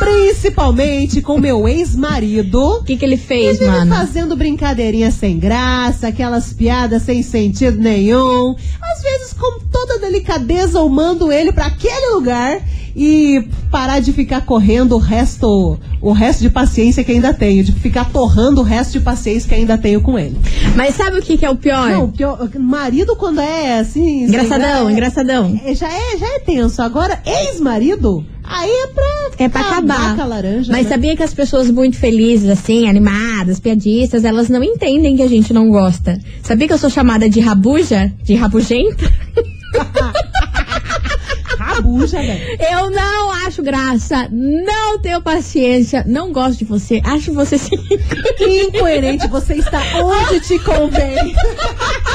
Principalmente 0.00 1.20
com 1.20 1.38
meu 1.38 1.68
ex-marido. 1.68 2.58
O 2.78 2.82
que, 2.84 2.96
que 2.96 3.04
ele 3.04 3.16
fez, 3.16 3.60
Ele 3.60 3.70
mano? 3.70 3.94
fazendo 3.94 4.34
brincadeirinha 4.36 5.10
sem 5.10 5.38
graça, 5.38 6.08
aquelas 6.08 6.52
piadas 6.52 7.02
sem 7.02 7.22
sentido 7.22 7.78
nenhum. 7.78 8.54
Às 8.80 9.02
vezes, 9.02 9.32
com 9.32 9.60
toda 9.70 9.98
delicadeza, 9.98 10.78
eu 10.78 10.88
mando 10.88 11.30
ele 11.30 11.52
pra 11.52 11.66
aquele 11.66 12.14
lugar 12.14 12.60
e 12.96 13.44
parar 13.70 14.00
de 14.00 14.12
ficar 14.12 14.44
correndo 14.44 14.96
o 14.96 14.98
resto, 14.98 15.78
o 16.00 16.12
resto 16.12 16.40
de 16.40 16.50
paciência 16.50 17.04
que 17.04 17.12
ainda 17.12 17.32
tenho, 17.34 17.62
de 17.62 17.72
ficar 17.72 18.10
torrando 18.10 18.60
o 18.60 18.64
resto 18.64 18.92
de 18.92 19.00
paciência 19.00 19.48
que 19.48 19.54
ainda 19.54 19.76
tenho 19.78 20.00
com 20.00 20.18
ele. 20.18 20.36
Mas 20.74 20.94
sabe 20.96 21.18
o 21.18 21.22
que, 21.22 21.36
que 21.38 21.44
é 21.44 21.50
o 21.50 21.56
pior? 21.56 21.88
Não, 21.90 22.10
pior, 22.10 22.48
marido 22.58 23.14
quando 23.16 23.40
é 23.40 23.78
assim, 23.78 24.24
engraçadão, 24.24 24.82
gra- 24.84 24.92
engraçadão. 24.92 25.60
é, 25.64 25.74
já 25.74 25.88
é, 25.88 26.16
já 26.18 26.26
é 26.34 26.38
tenso. 26.40 26.82
Agora, 26.82 27.22
ex-marido, 27.24 28.24
aí 28.50 28.70
é 28.70 28.86
pra 28.88 29.44
É 29.44 29.48
pra 29.48 29.60
acabar. 29.60 30.16
com 30.16 30.22
a 30.22 30.26
laranja, 30.26 30.72
Mas 30.72 30.84
né? 30.84 30.90
sabia 30.90 31.16
que 31.16 31.22
as 31.22 31.32
pessoas 31.32 31.70
muito 31.70 31.96
felizes, 31.96 32.48
assim, 32.50 32.88
animadas, 32.88 33.60
piadistas, 33.60 34.24
elas 34.24 34.48
não 34.48 34.62
entendem 34.62 35.16
que 35.16 35.22
a 35.22 35.28
gente 35.28 35.52
não 35.52 35.70
gosta. 35.70 36.18
Sabia 36.42 36.66
que 36.66 36.72
eu 36.74 36.78
sou 36.78 36.90
chamada 36.90 37.28
de 37.28 37.40
rabuja? 37.40 38.12
De 38.24 38.34
rabugenta? 38.34 39.04
Rabuja, 41.58 42.18
velho. 42.20 42.56
Eu 42.72 42.90
não 42.90 43.30
acho 43.46 43.62
graça, 43.62 44.28
não 44.30 44.98
tenho 44.98 45.20
paciência, 45.22 46.02
não 46.06 46.32
gosto 46.32 46.58
de 46.60 46.64
você, 46.64 47.00
acho 47.04 47.32
você 47.32 47.58
sim. 47.58 47.76
Incoerente, 48.66 49.28
você 49.28 49.54
está 49.54 49.80
onde 50.02 50.40
te 50.40 50.58
convém. 50.58 51.34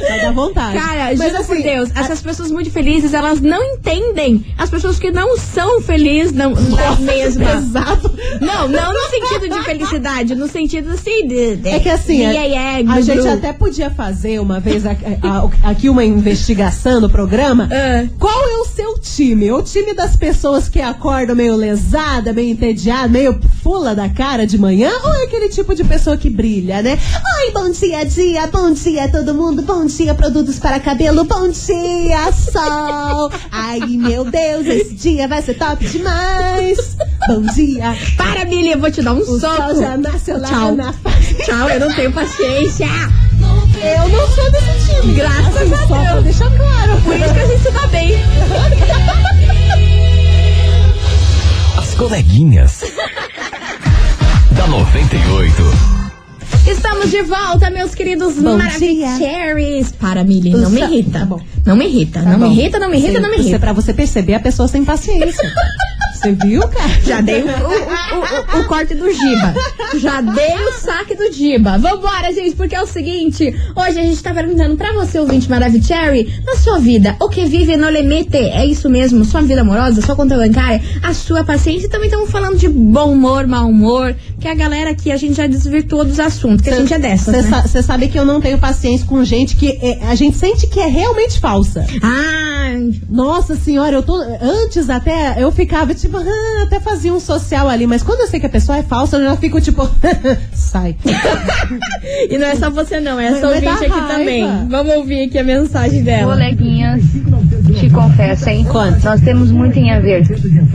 Vai 0.00 0.20
dar 0.20 0.32
vontade. 0.32 0.76
Cara, 0.78 1.14
Mas, 1.16 1.32
juro 1.32 1.44
por 1.44 1.54
assim, 1.56 1.62
Deus, 1.62 1.90
essas 1.94 2.20
pessoas 2.22 2.50
muito 2.50 2.70
felizes, 2.70 3.12
elas 3.14 3.40
não 3.40 3.62
entendem 3.62 4.44
as 4.58 4.68
pessoas 4.70 4.98
que 4.98 5.10
não 5.10 5.36
são 5.38 5.80
felizes 5.82 6.32
não, 6.32 6.50
na 6.52 6.96
mesma. 6.96 7.52
Exato. 7.54 8.10
Não, 8.40 8.66
não 8.68 8.92
no 8.92 9.10
sentido 9.10 9.48
de 9.48 9.62
felicidade, 9.64 10.34
no 10.34 10.48
sentido 10.48 10.90
assim 10.90 11.26
de. 11.26 11.56
de 11.56 11.68
É 11.68 11.78
que 11.80 11.88
assim, 11.88 12.24
a, 12.24 12.32
iê, 12.46 12.84
a 12.88 13.00
gente 13.00 13.28
até 13.28 13.52
podia 13.52 13.90
fazer 13.90 14.40
uma 14.40 14.58
vez 14.58 14.84
a- 14.86 14.90
a- 14.92 15.70
aqui 15.70 15.88
uma 15.88 16.04
investigação 16.04 17.00
no 17.00 17.08
programa. 17.10 17.68
Ah. 17.70 18.06
Qual 18.18 18.48
é 18.48 18.56
o 18.58 18.64
seu 18.64 18.98
time? 18.98 19.52
O 19.52 19.62
time 19.62 19.94
das 19.94 20.16
pessoas 20.16 20.68
que 20.68 20.80
acordam 20.80 21.36
meio 21.36 21.54
lesada, 21.56 22.32
meio 22.32 22.50
entediada, 22.50 23.08
meio 23.08 23.38
fula 23.62 23.94
da 23.94 24.08
cara 24.08 24.46
de 24.46 24.58
manhã? 24.58 24.90
Ou 25.04 25.14
é 25.14 25.24
aquele 25.24 25.48
tipo 25.48 25.74
de 25.74 25.84
pessoa 25.84 26.16
que 26.16 26.30
brilha, 26.30 26.82
né? 26.82 26.98
Ai, 27.38 27.50
bom 27.52 27.70
dia, 27.70 28.04
dia, 28.04 28.46
bom 28.46 28.72
dia 28.72 29.08
todo 29.10 29.34
mundo, 29.34 29.62
bom 29.62 29.84
dia, 29.86 30.14
produtos 30.14 30.58
para 30.58 30.78
cabelo, 30.80 31.24
bom 31.24 31.48
dia, 31.48 32.30
sol. 32.32 33.30
Ai, 33.50 33.80
meu 33.80 34.24
Deus, 34.24 34.66
esse 34.66 34.94
dia 34.94 35.26
vai 35.28 35.42
ser 35.42 35.54
top 35.54 35.84
demais. 35.86 36.96
Bom 37.26 37.42
dia. 37.54 37.96
Para, 38.16 38.44
Billy, 38.44 38.70
eu 38.72 38.78
vou 38.78 38.90
te 38.90 39.02
dar 39.02 39.12
um 39.14 39.18
O 39.18 39.24
soco. 39.40 39.56
sol 39.56 39.80
já 39.80 39.96
nasceu 39.96 40.38
lá 40.40 40.48
Tchau. 40.48 40.74
na 40.76 40.92
face. 40.92 41.34
Tchau, 41.44 41.68
eu 41.68 41.80
não 41.80 41.94
tenho 41.94 42.12
paciência. 42.12 42.86
Eu 43.82 44.08
não 44.08 44.28
sou 44.28 44.50
desse 44.52 45.00
time. 45.00 45.14
Graças 45.14 45.56
Assim, 45.56 45.72
a 45.74 45.78
só 45.78 45.86
pra 45.86 46.12
Deus. 46.12 46.24
deixar 46.24 46.50
claro. 46.56 47.00
Por 47.02 47.16
isso 47.16 47.34
que 47.34 47.40
a 47.40 47.46
gente 47.46 47.62
se 47.62 47.70
dá 47.70 47.86
bem. 47.88 48.14
As 51.78 51.94
coleguinhas. 51.94 52.82
da 54.52 54.66
98. 54.66 55.99
Estamos 56.70 57.10
de 57.10 57.22
volta, 57.22 57.68
meus 57.70 57.94
queridos 57.94 58.34
Bom 58.36 58.56
Maravicheries. 58.56 59.92
Para, 59.92 60.22
Milly, 60.24 60.50
não 60.50 60.70
me 60.70 60.80
irrita. 60.80 61.18
tá 61.20 61.24
bom. 61.24 61.40
Não 61.66 61.76
me 61.76 61.86
irrita, 61.86 62.22
Tá 62.22 62.30
não 62.30 62.38
bom. 62.38 62.48
me 62.48 62.54
irrita, 62.58 62.78
não 62.78 62.88
me 62.88 62.96
irrita, 62.96 63.12
Você- 63.14 63.20
não 63.20 63.30
me 63.30 63.36
irrita. 63.38 63.58
pra 63.58 63.72
você 63.72 63.92
perceber, 63.92 64.34
a 64.34 64.40
pessoa 64.40 64.68
sem 64.68 64.84
paciência. 64.84 65.52
Você 66.20 66.32
viu, 66.32 66.60
cara? 66.68 66.88
Já 67.04 67.20
dei 67.20 67.42
o, 67.42 67.46
o- 67.46 68.58
o- 68.58 68.60
o- 68.60 68.64
corte 68.66 68.94
do 68.94 69.10
Giba. 69.12 69.54
Já 69.98 70.20
dei 70.20 70.54
o 70.68 70.72
saque 70.72 71.14
do 71.14 71.32
Giba. 71.32 71.78
Vambora, 71.78 72.32
gente, 72.32 72.54
porque 72.56 72.74
é 72.74 72.82
o 72.82 72.86
seguinte: 72.86 73.54
hoje 73.74 73.98
a 73.98 74.02
gente 74.02 74.22
tá 74.22 74.32
perguntando 74.34 74.76
pra 74.76 74.92
você, 74.92 75.18
ouvinte 75.18 75.48
Maravicherry, 75.48 76.42
na 76.44 76.56
sua 76.56 76.78
vida, 76.78 77.16
o 77.20 77.28
que 77.28 77.44
vive 77.46 77.76
no 77.76 77.88
limite? 77.88 78.36
É 78.36 78.64
isso 78.66 78.88
mesmo? 78.90 79.24
Sua 79.24 79.40
vida 79.42 79.62
amorosa, 79.62 80.02
sua 80.02 80.14
conta 80.16 80.36
bancária, 80.36 80.80
a 81.02 81.14
sua 81.14 81.42
paciência. 81.44 81.86
E 81.86 81.90
também 81.90 82.08
estamos 82.08 82.30
falando 82.30 82.56
de 82.58 82.68
bom 82.68 83.12
humor, 83.12 83.46
mau 83.46 83.68
humor, 83.68 84.14
que 84.38 84.46
a 84.48 84.54
galera 84.54 84.90
aqui, 84.90 85.10
a 85.10 85.16
gente 85.16 85.34
já 85.34 85.46
desvirtuou 85.46 86.04
dos 86.04 86.20
assuntos, 86.20 86.60
que 86.62 86.70
a 86.70 86.76
gente 86.76 86.92
é 86.92 86.98
dessas, 86.98 87.46
Você 87.46 87.78
né? 87.78 87.82
sabe 87.82 88.08
que 88.08 88.18
eu 88.18 88.24
não 88.24 88.40
tenho 88.40 88.58
paciência 88.58 89.06
com 89.06 89.24
gente 89.24 89.56
que 89.56 89.78
é- 89.80 89.98
a 90.06 90.14
gente 90.14 90.36
sente 90.36 90.66
que 90.66 90.80
é 90.80 90.86
realmente 90.86 91.40
falsa. 91.40 91.84
Ah, 92.02 92.50
Nossa 93.08 93.56
senhora, 93.56 93.96
eu 93.96 94.02
tô. 94.02 94.14
Antes 94.40 94.88
até 94.88 95.42
eu 95.42 95.50
ficava 95.50 95.92
tipo, 95.94 96.09
ah, 96.18 96.62
até 96.64 96.80
fazia 96.80 97.12
um 97.12 97.20
social 97.20 97.68
ali, 97.68 97.86
mas 97.86 98.02
quando 98.02 98.20
eu 98.20 98.26
sei 98.26 98.40
que 98.40 98.46
a 98.46 98.50
pessoa 98.50 98.78
é 98.78 98.82
falsa, 98.82 99.16
eu 99.16 99.24
já 99.24 99.36
fico 99.36 99.60
tipo, 99.60 99.88
sai. 100.52 100.96
e 102.30 102.38
não 102.38 102.46
é 102.46 102.56
só 102.56 102.70
você 102.70 103.00
não, 103.00 103.18
é 103.18 103.26
essa 103.26 103.40
dar 103.40 103.48
ouvinte 103.48 103.84
aqui 103.84 104.08
também. 104.08 104.68
Vamos 104.68 104.96
ouvir 104.96 105.24
aqui 105.24 105.38
a 105.38 105.44
mensagem 105.44 106.02
dela. 106.02 106.34
Coleguinhas, 106.34 107.02
te 107.80 107.90
confesso, 107.90 108.48
hein? 108.50 108.66
Nós 109.02 109.20
temos 109.22 109.50
muito 109.50 109.78
em 109.78 109.90
a 109.90 109.98
ver. 109.98 110.22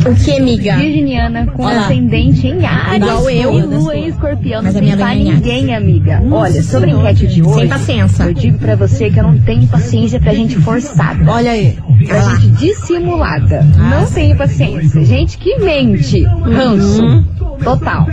O 0.05 0.15
que, 0.15 0.31
amiga? 0.31 0.75
Virginiana 0.75 1.45
com 1.45 1.63
Olha 1.63 1.75
lá. 1.77 1.85
ascendente 1.85 2.47
em 2.47 2.65
Ares. 2.65 2.95
Igual 2.95 3.29
eu. 3.29 3.59
E 3.59 3.61
lua 3.61 3.95
em 3.95 4.07
escorpião. 4.07 4.63
Mas 4.63 4.73
não 4.73 4.81
tem 4.81 4.95
pra 4.95 5.07
é 5.07 5.09
Ares. 5.11 5.23
ninguém, 5.23 5.75
amiga. 5.75 6.23
Olha, 6.31 6.63
sobre 6.63 6.91
a 6.91 6.93
enquete 6.93 7.27
de 7.27 7.43
hoje. 7.43 7.59
Sem 7.59 7.67
paciência. 7.67 8.23
Eu 8.23 8.33
digo 8.33 8.57
pra 8.57 8.75
você 8.75 9.09
que 9.11 9.19
eu 9.19 9.23
não 9.23 9.37
tenho 9.39 9.67
paciência 9.67 10.19
pra 10.19 10.33
gente 10.33 10.57
forçada. 10.57 11.31
Olha 11.31 11.51
aí. 11.51 11.77
Pra 12.07 12.21
gente 12.21 12.47
dissimulada. 12.57 13.61
não 13.77 14.05
tenho 14.07 14.35
paciência. 14.35 15.05
Gente 15.05 15.37
que 15.37 15.57
mente. 15.59 16.23
Ranço. 16.23 17.23
Total. 17.63 18.05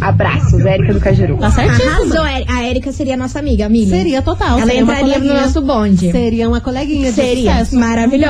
Abraços, 0.00 0.64
Érica 0.64 0.94
do 0.94 1.00
Cajuru. 1.00 1.36
Tá 1.38 1.50
certíssimo. 1.50 1.90
Arrasou, 1.90 2.22
a 2.48 2.62
Érica 2.62 2.92
seria 2.92 3.14
a 3.14 3.16
nossa 3.16 3.38
amiga, 3.38 3.66
amiga. 3.66 3.90
Seria 3.90 4.22
total. 4.22 4.58
Ela 4.58 4.66
seria 4.66 4.80
entraria 4.80 5.18
no 5.18 5.34
nosso 5.34 5.60
bonde. 5.60 6.10
Seria 6.10 6.48
uma 6.48 6.60
coleguinha 6.60 7.10
de 7.10 7.14
Seria 7.14 7.52
sucesso. 7.52 7.78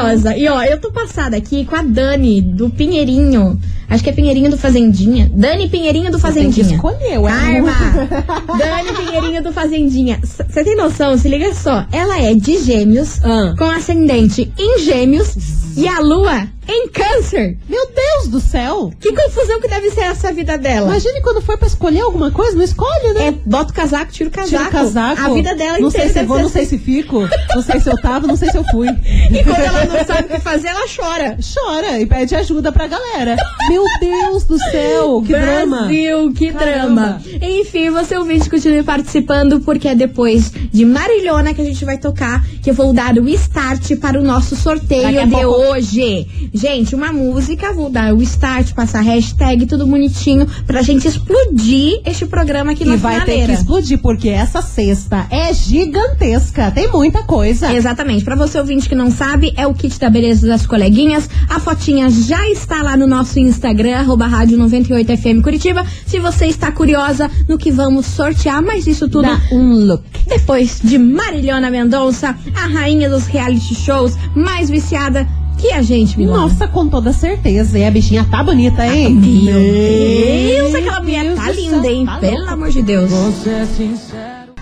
Maravilhosa. 0.03 0.37
E 0.37 0.49
ó, 0.49 0.63
eu 0.63 0.81
tô 0.81 0.91
passada 0.91 1.37
aqui 1.37 1.65
com 1.65 1.77
a 1.77 1.83
Dani 1.83 2.41
do 2.41 2.71
Pinheirinho. 2.71 3.59
Acho 3.89 4.03
que 4.03 4.11
é 4.11 4.13
Pinheirinho 4.13 4.51
do 4.51 4.57
Fazendinha. 4.59 5.31
Dani 5.33 5.69
Pinheirinho 5.69 6.11
do 6.11 6.19
Fazendinha. 6.19 6.75
escolher, 6.75 7.19
ué. 7.19 7.31
Karma! 7.31 7.73
Dani 8.59 8.93
Pinheirinho 9.07 9.43
do 9.43 9.53
Fazendinha. 9.53 10.21
Você 10.23 10.65
tem 10.65 10.77
noção? 10.77 11.17
Se 11.17 11.29
liga 11.29 11.55
só. 11.55 11.87
Ela 11.93 12.21
é 12.21 12.35
de 12.35 12.59
gêmeos, 12.65 13.21
Ah. 13.25 13.55
com 13.57 13.65
ascendente 13.65 14.53
em 14.59 14.81
gêmeos 14.81 15.37
e 15.77 15.87
a 15.87 16.01
lua 16.01 16.49
em 16.69 16.89
câncer. 16.89 17.57
Meu 17.69 17.87
Deus 17.87 18.29
do 18.29 18.41
céu! 18.41 18.93
Que 19.01 19.13
confusão 19.13 19.61
que 19.61 19.69
deve 19.69 19.91
ser 19.91 20.01
essa 20.03 20.33
vida 20.33 20.57
dela. 20.59 20.89
Imagine 20.89 21.21
quando 21.23 21.41
for 21.41 21.57
pra 21.57 21.67
escolher 21.67 22.01
alguma 22.01 22.31
coisa, 22.31 22.57
não 22.57 22.65
escolhe, 22.65 23.13
né? 23.15 23.27
É, 23.29 23.31
bota 23.31 23.71
o 23.73 23.75
casaco, 23.75 24.11
tira 24.13 24.29
o 24.29 24.33
casaco. 24.33 24.49
Tira 24.57 24.69
o 24.69 24.73
casaco. 24.73 25.21
A 25.23 25.29
vida 25.35 25.55
dela 25.55 25.79
Não 25.79 25.89
inteira 25.89 26.09
sei 26.13 26.23
se 26.23 26.27
vou, 26.27 26.39
não 26.39 26.49
sei 26.49 26.63
assim. 26.63 26.79
se 26.79 26.85
fico. 26.85 27.29
Não 27.55 27.63
sei 27.63 27.81
se 27.81 27.89
eu 27.91 27.97
tava, 28.01 28.27
não 28.27 28.37
sei 28.37 28.51
se 28.51 28.57
eu 28.59 28.65
fui. 28.65 28.89
E 29.37 29.43
quando 29.43 29.59
ela 29.61 29.85
não 29.85 30.05
sabe 30.05 30.23
o 30.23 30.29
que 30.29 30.41
fazer, 30.41 30.69
ela 30.69 30.87
chora. 30.95 31.37
Chora 31.55 31.99
e 32.01 32.07
pede 32.07 32.35
ajuda 32.35 32.71
pra 32.73 32.87
galera. 32.87 33.37
Meu 33.69 33.85
Deus 34.01 34.45
do 34.45 34.59
céu, 34.59 35.23
que 35.23 35.33
drama. 35.33 35.79
Brasil, 35.83 36.33
que 36.33 36.53
Caramba. 36.53 37.21
drama. 37.21 37.23
Enfim, 37.43 37.91
você 37.91 38.17
ouvinte, 38.17 38.49
continue 38.49 38.83
participando, 38.83 39.61
porque 39.61 39.89
é 39.89 39.95
depois 39.95 40.51
de 40.73 40.85
Marilhona 40.85 41.53
que 41.55 41.61
a 41.61 41.65
gente 41.65 41.85
vai 41.85 41.99
tocar, 41.99 42.45
que 42.63 42.71
eu 42.71 42.75
vou 42.75 42.93
dar 42.93 43.15
o 43.19 43.29
start 43.29 43.97
para 43.97 44.19
o 44.19 44.23
nosso 44.23 44.55
sorteio 44.57 45.25
de 45.27 45.31
pouco. 45.31 45.47
hoje. 45.73 46.27
Gente, 46.57 46.95
uma 46.95 47.13
música, 47.13 47.71
vou 47.75 47.91
dar 47.91 48.15
o 48.15 48.23
start, 48.23 48.73
passar 48.73 49.03
hashtag, 49.03 49.67
tudo 49.67 49.87
bonitinho, 49.87 50.47
pra 50.67 50.81
gente 50.81 51.07
explodir 51.07 52.01
este 52.07 52.25
programa 52.25 52.73
aqui 52.73 52.83
E 52.83 52.87
na 52.87 52.97
vai 52.97 53.17
ter 53.17 53.21
que 53.21 53.25
finaleira. 53.33 53.53
explodir, 53.53 53.99
porque 53.99 54.31
essa 54.31 54.63
cesta 54.63 55.27
é 55.31 55.53
gigantesca. 55.53 56.71
Tem 56.71 56.91
muita 56.91 57.23
coisa. 57.25 57.71
Exatamente. 57.75 58.25
Pra 58.25 58.35
você 58.35 58.59
ouvinte 58.59 58.89
que 58.89 58.95
não 58.95 59.11
sabe, 59.11 59.53
é 59.55 59.67
o 59.67 59.75
kit 59.75 60.01
da 60.01 60.09
beleza 60.09 60.47
das 60.47 60.67
coleguinhas. 60.67 61.29
A 61.51 61.61
fotinha 61.61 62.09
já 62.09 62.49
está 62.49 62.81
lá 62.83 62.97
no 62.97 63.07
nosso 63.07 63.39
Instagram, 63.39 63.99
arroba 63.99 64.27
rádio 64.27 64.57
98FM 64.59 65.43
Curitiba. 65.43 65.85
Se 66.07 66.19
você 66.19 66.47
está 66.47 66.73
curiosa 66.73 67.31
no 67.47 67.59
que 67.59 67.71
vamos 67.71 68.07
sortear, 68.07 68.63
mas 68.63 68.87
isso 68.87 69.11
tudo 69.11 69.25
Dá 69.29 69.39
um 69.53 69.75
look. 69.85 70.03
depois 70.27 70.81
de 70.83 70.97
Marilhona 70.97 71.71
Mendonça, 71.71 72.35
a 72.55 72.67
rainha 72.67 73.11
dos 73.11 73.27
reality 73.27 73.75
shows, 73.75 74.15
mais 74.35 74.71
viciada 74.71 75.29
que 75.57 75.73
a 75.73 75.83
gente, 75.83 76.19
Milona. 76.19 76.43
Nossa, 76.43 76.69
com 76.69 76.89
toda 76.89 77.13
certeza. 77.13 77.79
E 77.79 77.85
a 77.85 77.91
bichinha 77.91 78.27
tá 78.31 78.43
bonita, 78.43 78.87
hein? 78.87 79.15
Meu 79.15 79.61
Deus, 79.61 80.75
aquela 80.75 81.01
mulher 81.01 81.25
Deus 81.25 81.37
tá 81.37 81.51
linda, 81.51 81.89
hein? 81.89 82.07
tá 82.07 82.19
Pelo 82.19 82.49
amor 82.49 82.71
de 82.71 82.83
Deus. 82.83 83.11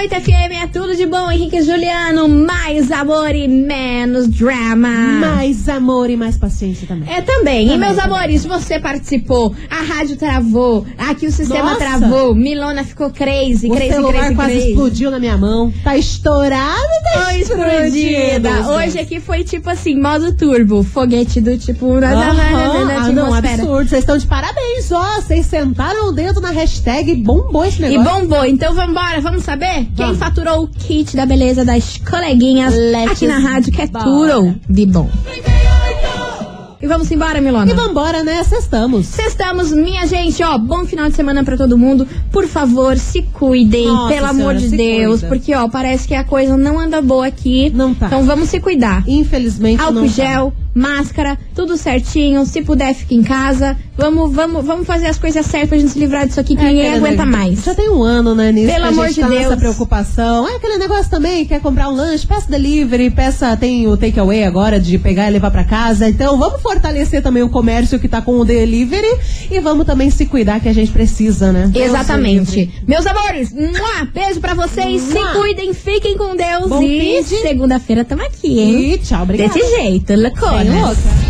98 0.00 0.24
FM 0.24 0.62
é 0.62 0.66
tudo 0.66 0.96
de 0.96 1.04
bom, 1.04 1.30
Henrique 1.30 1.58
e 1.58 1.62
Juliano. 1.62 2.26
Mais 2.26 2.90
amor 2.90 3.34
e 3.34 3.46
menos 3.46 4.28
drama. 4.28 4.88
Mais 4.88 5.68
amor 5.68 6.08
e 6.08 6.16
mais 6.16 6.38
paciência 6.38 6.86
também. 6.88 7.12
É 7.12 7.20
também. 7.20 7.66
e 7.66 7.70
Também, 7.70 7.78
meus 7.78 7.96
também. 7.96 8.16
amores, 8.16 8.44
você 8.46 8.80
participou, 8.80 9.54
a 9.68 9.82
rádio 9.82 10.16
travou, 10.16 10.86
aqui 10.96 11.26
o 11.26 11.32
sistema 11.32 11.72
Nossa. 11.74 11.78
travou, 11.78 12.34
Milona 12.34 12.82
ficou 12.82 13.10
crazy, 13.10 13.68
O 13.70 13.74
crazy, 13.74 13.92
celular 13.92 14.12
crazy, 14.20 14.34
quase 14.34 14.52
crazy. 14.52 14.68
explodiu 14.70 15.10
na 15.10 15.18
minha 15.18 15.36
mão. 15.36 15.70
Tá 15.84 15.96
estourado, 15.98 16.80
tá 17.12 17.24
Foi 17.26 17.40
explodida. 17.40 18.50
Hoje 18.72 18.98
aqui 18.98 19.20
foi 19.20 19.44
tipo 19.44 19.68
assim, 19.68 20.00
modo 20.00 20.32
turbo, 20.34 20.82
foguete 20.82 21.42
do 21.42 21.58
tipo. 21.58 22.00
na 22.00 22.08
Ah, 22.10 23.12
não, 23.12 23.34
absurdo. 23.34 23.88
Vocês 23.90 24.00
estão 24.02 24.16
de 24.16 24.26
parabéns, 24.26 24.90
ó. 24.92 25.20
Vocês 25.20 25.44
sentaram 25.44 26.08
o 26.08 26.12
dedo 26.12 26.40
na 26.40 26.50
hashtag 26.50 27.14
bombou 27.16 27.66
esse 27.66 27.82
E 27.82 27.98
negócio. 27.98 28.20
bombou. 28.20 28.44
Então 28.46 28.72
vambora, 28.74 29.20
vamos 29.20 29.42
saber? 29.42 29.89
Quem 29.96 30.14
faturou 30.14 30.64
o 30.64 30.68
kit 30.68 31.16
da 31.16 31.26
beleza 31.26 31.64
das 31.64 31.98
coleguinhas 31.98 32.74
Let's 32.74 33.12
aqui 33.12 33.26
na 33.26 33.38
rádio, 33.38 33.72
que 33.72 33.82
é 33.82 33.86
tudo 33.86 34.54
de 34.68 34.86
bom. 34.86 35.08
E 36.82 36.86
vamos 36.86 37.10
embora, 37.10 37.42
Milona? 37.42 37.70
E 37.70 37.74
vambora, 37.74 38.24
né? 38.24 38.42
Cestamos. 38.42 39.04
Sextamos, 39.04 39.70
minha 39.70 40.06
gente, 40.06 40.42
ó, 40.42 40.56
bom 40.56 40.86
final 40.86 41.10
de 41.10 41.14
semana 41.14 41.44
pra 41.44 41.54
todo 41.54 41.76
mundo. 41.76 42.08
Por 42.32 42.46
favor, 42.48 42.96
se 42.96 43.20
cuidem, 43.20 43.86
Nossa 43.86 44.14
pelo 44.14 44.26
amor 44.28 44.34
senhora, 44.54 44.58
de 44.60 44.70
se 44.70 44.76
Deus, 44.78 45.20
cuida. 45.20 45.28
porque 45.28 45.54
ó, 45.54 45.68
parece 45.68 46.08
que 46.08 46.14
a 46.14 46.24
coisa 46.24 46.56
não 46.56 46.78
anda 46.78 47.02
boa 47.02 47.26
aqui. 47.26 47.68
Não 47.74 47.92
tá. 47.92 48.06
Então 48.06 48.24
vamos 48.24 48.48
se 48.48 48.58
cuidar. 48.60 49.04
Infelizmente 49.06 49.78
Álcool 49.78 49.92
não 49.94 50.02
tá. 50.06 50.08
gel, 50.08 50.54
máscara, 50.74 51.38
tudo 51.54 51.76
certinho. 51.76 52.46
Se 52.46 52.62
puder, 52.62 52.94
fique 52.94 53.14
em 53.14 53.22
casa. 53.22 53.76
Vamos, 54.00 54.32
vamos, 54.32 54.64
vamos 54.64 54.86
fazer 54.86 55.06
as 55.08 55.18
coisas 55.18 55.44
certas 55.44 55.68
pra 55.68 55.78
gente 55.78 55.92
se 55.92 55.98
livrar 55.98 56.26
disso 56.26 56.40
aqui 56.40 56.56
que 56.56 56.62
É 56.62 56.68
ninguém 56.68 56.88
aguenta 56.94 57.24
negócio- 57.24 57.30
mais. 57.32 57.62
Já 57.64 57.74
tem 57.74 57.90
um 57.90 58.02
ano, 58.02 58.34
né, 58.34 58.50
nisso. 58.50 58.66
Pelo 58.72 58.80
que 58.80 58.86
a 58.86 58.88
amor 58.88 59.06
gente 59.06 59.14
de 59.16 59.20
tá 59.20 59.28
Deus. 59.28 59.40
nessa 59.42 59.56
preocupação. 59.56 60.48
É 60.48 60.56
aquele 60.56 60.78
negócio 60.78 61.10
também, 61.10 61.44
quer 61.44 61.60
comprar 61.60 61.88
um 61.88 61.94
lanche, 61.94 62.26
peça 62.26 62.50
delivery, 62.50 63.10
peça, 63.10 63.56
tem 63.56 63.86
o 63.86 63.96
takeaway 63.96 64.44
agora 64.44 64.80
de 64.80 64.98
pegar 64.98 65.28
e 65.28 65.32
levar 65.32 65.50
pra 65.50 65.64
casa. 65.64 66.08
Então 66.08 66.38
vamos 66.38 66.62
fortalecer 66.62 67.22
também 67.22 67.42
o 67.42 67.50
comércio 67.50 67.98
que 68.00 68.08
tá 68.08 68.22
com 68.22 68.38
o 68.38 68.44
delivery 68.44 69.06
e 69.50 69.60
vamos 69.60 69.84
também 69.86 70.08
se 70.10 70.24
cuidar 70.26 70.60
que 70.60 70.68
a 70.68 70.72
gente 70.72 70.90
precisa, 70.90 71.52
né? 71.52 71.70
Exatamente. 71.74 72.82
Meus 72.88 73.06
amores, 73.06 73.52
mua, 73.52 74.06
beijo 74.14 74.40
pra 74.40 74.54
vocês. 74.54 75.02
Se 75.02 75.18
cuidem, 75.34 75.74
fiquem 75.74 76.16
com 76.16 76.34
Deus. 76.34 76.68
Bom 76.68 76.82
e 76.82 77.22
segunda-feira 77.22 78.04
tamo 78.04 78.22
aqui, 78.22 78.58
hein? 78.60 78.92
E 78.94 78.98
tchau, 78.98 79.22
obrigada. 79.22 79.52
Desse 79.52 79.68
jeito, 79.76 80.14
louca. 80.14 81.29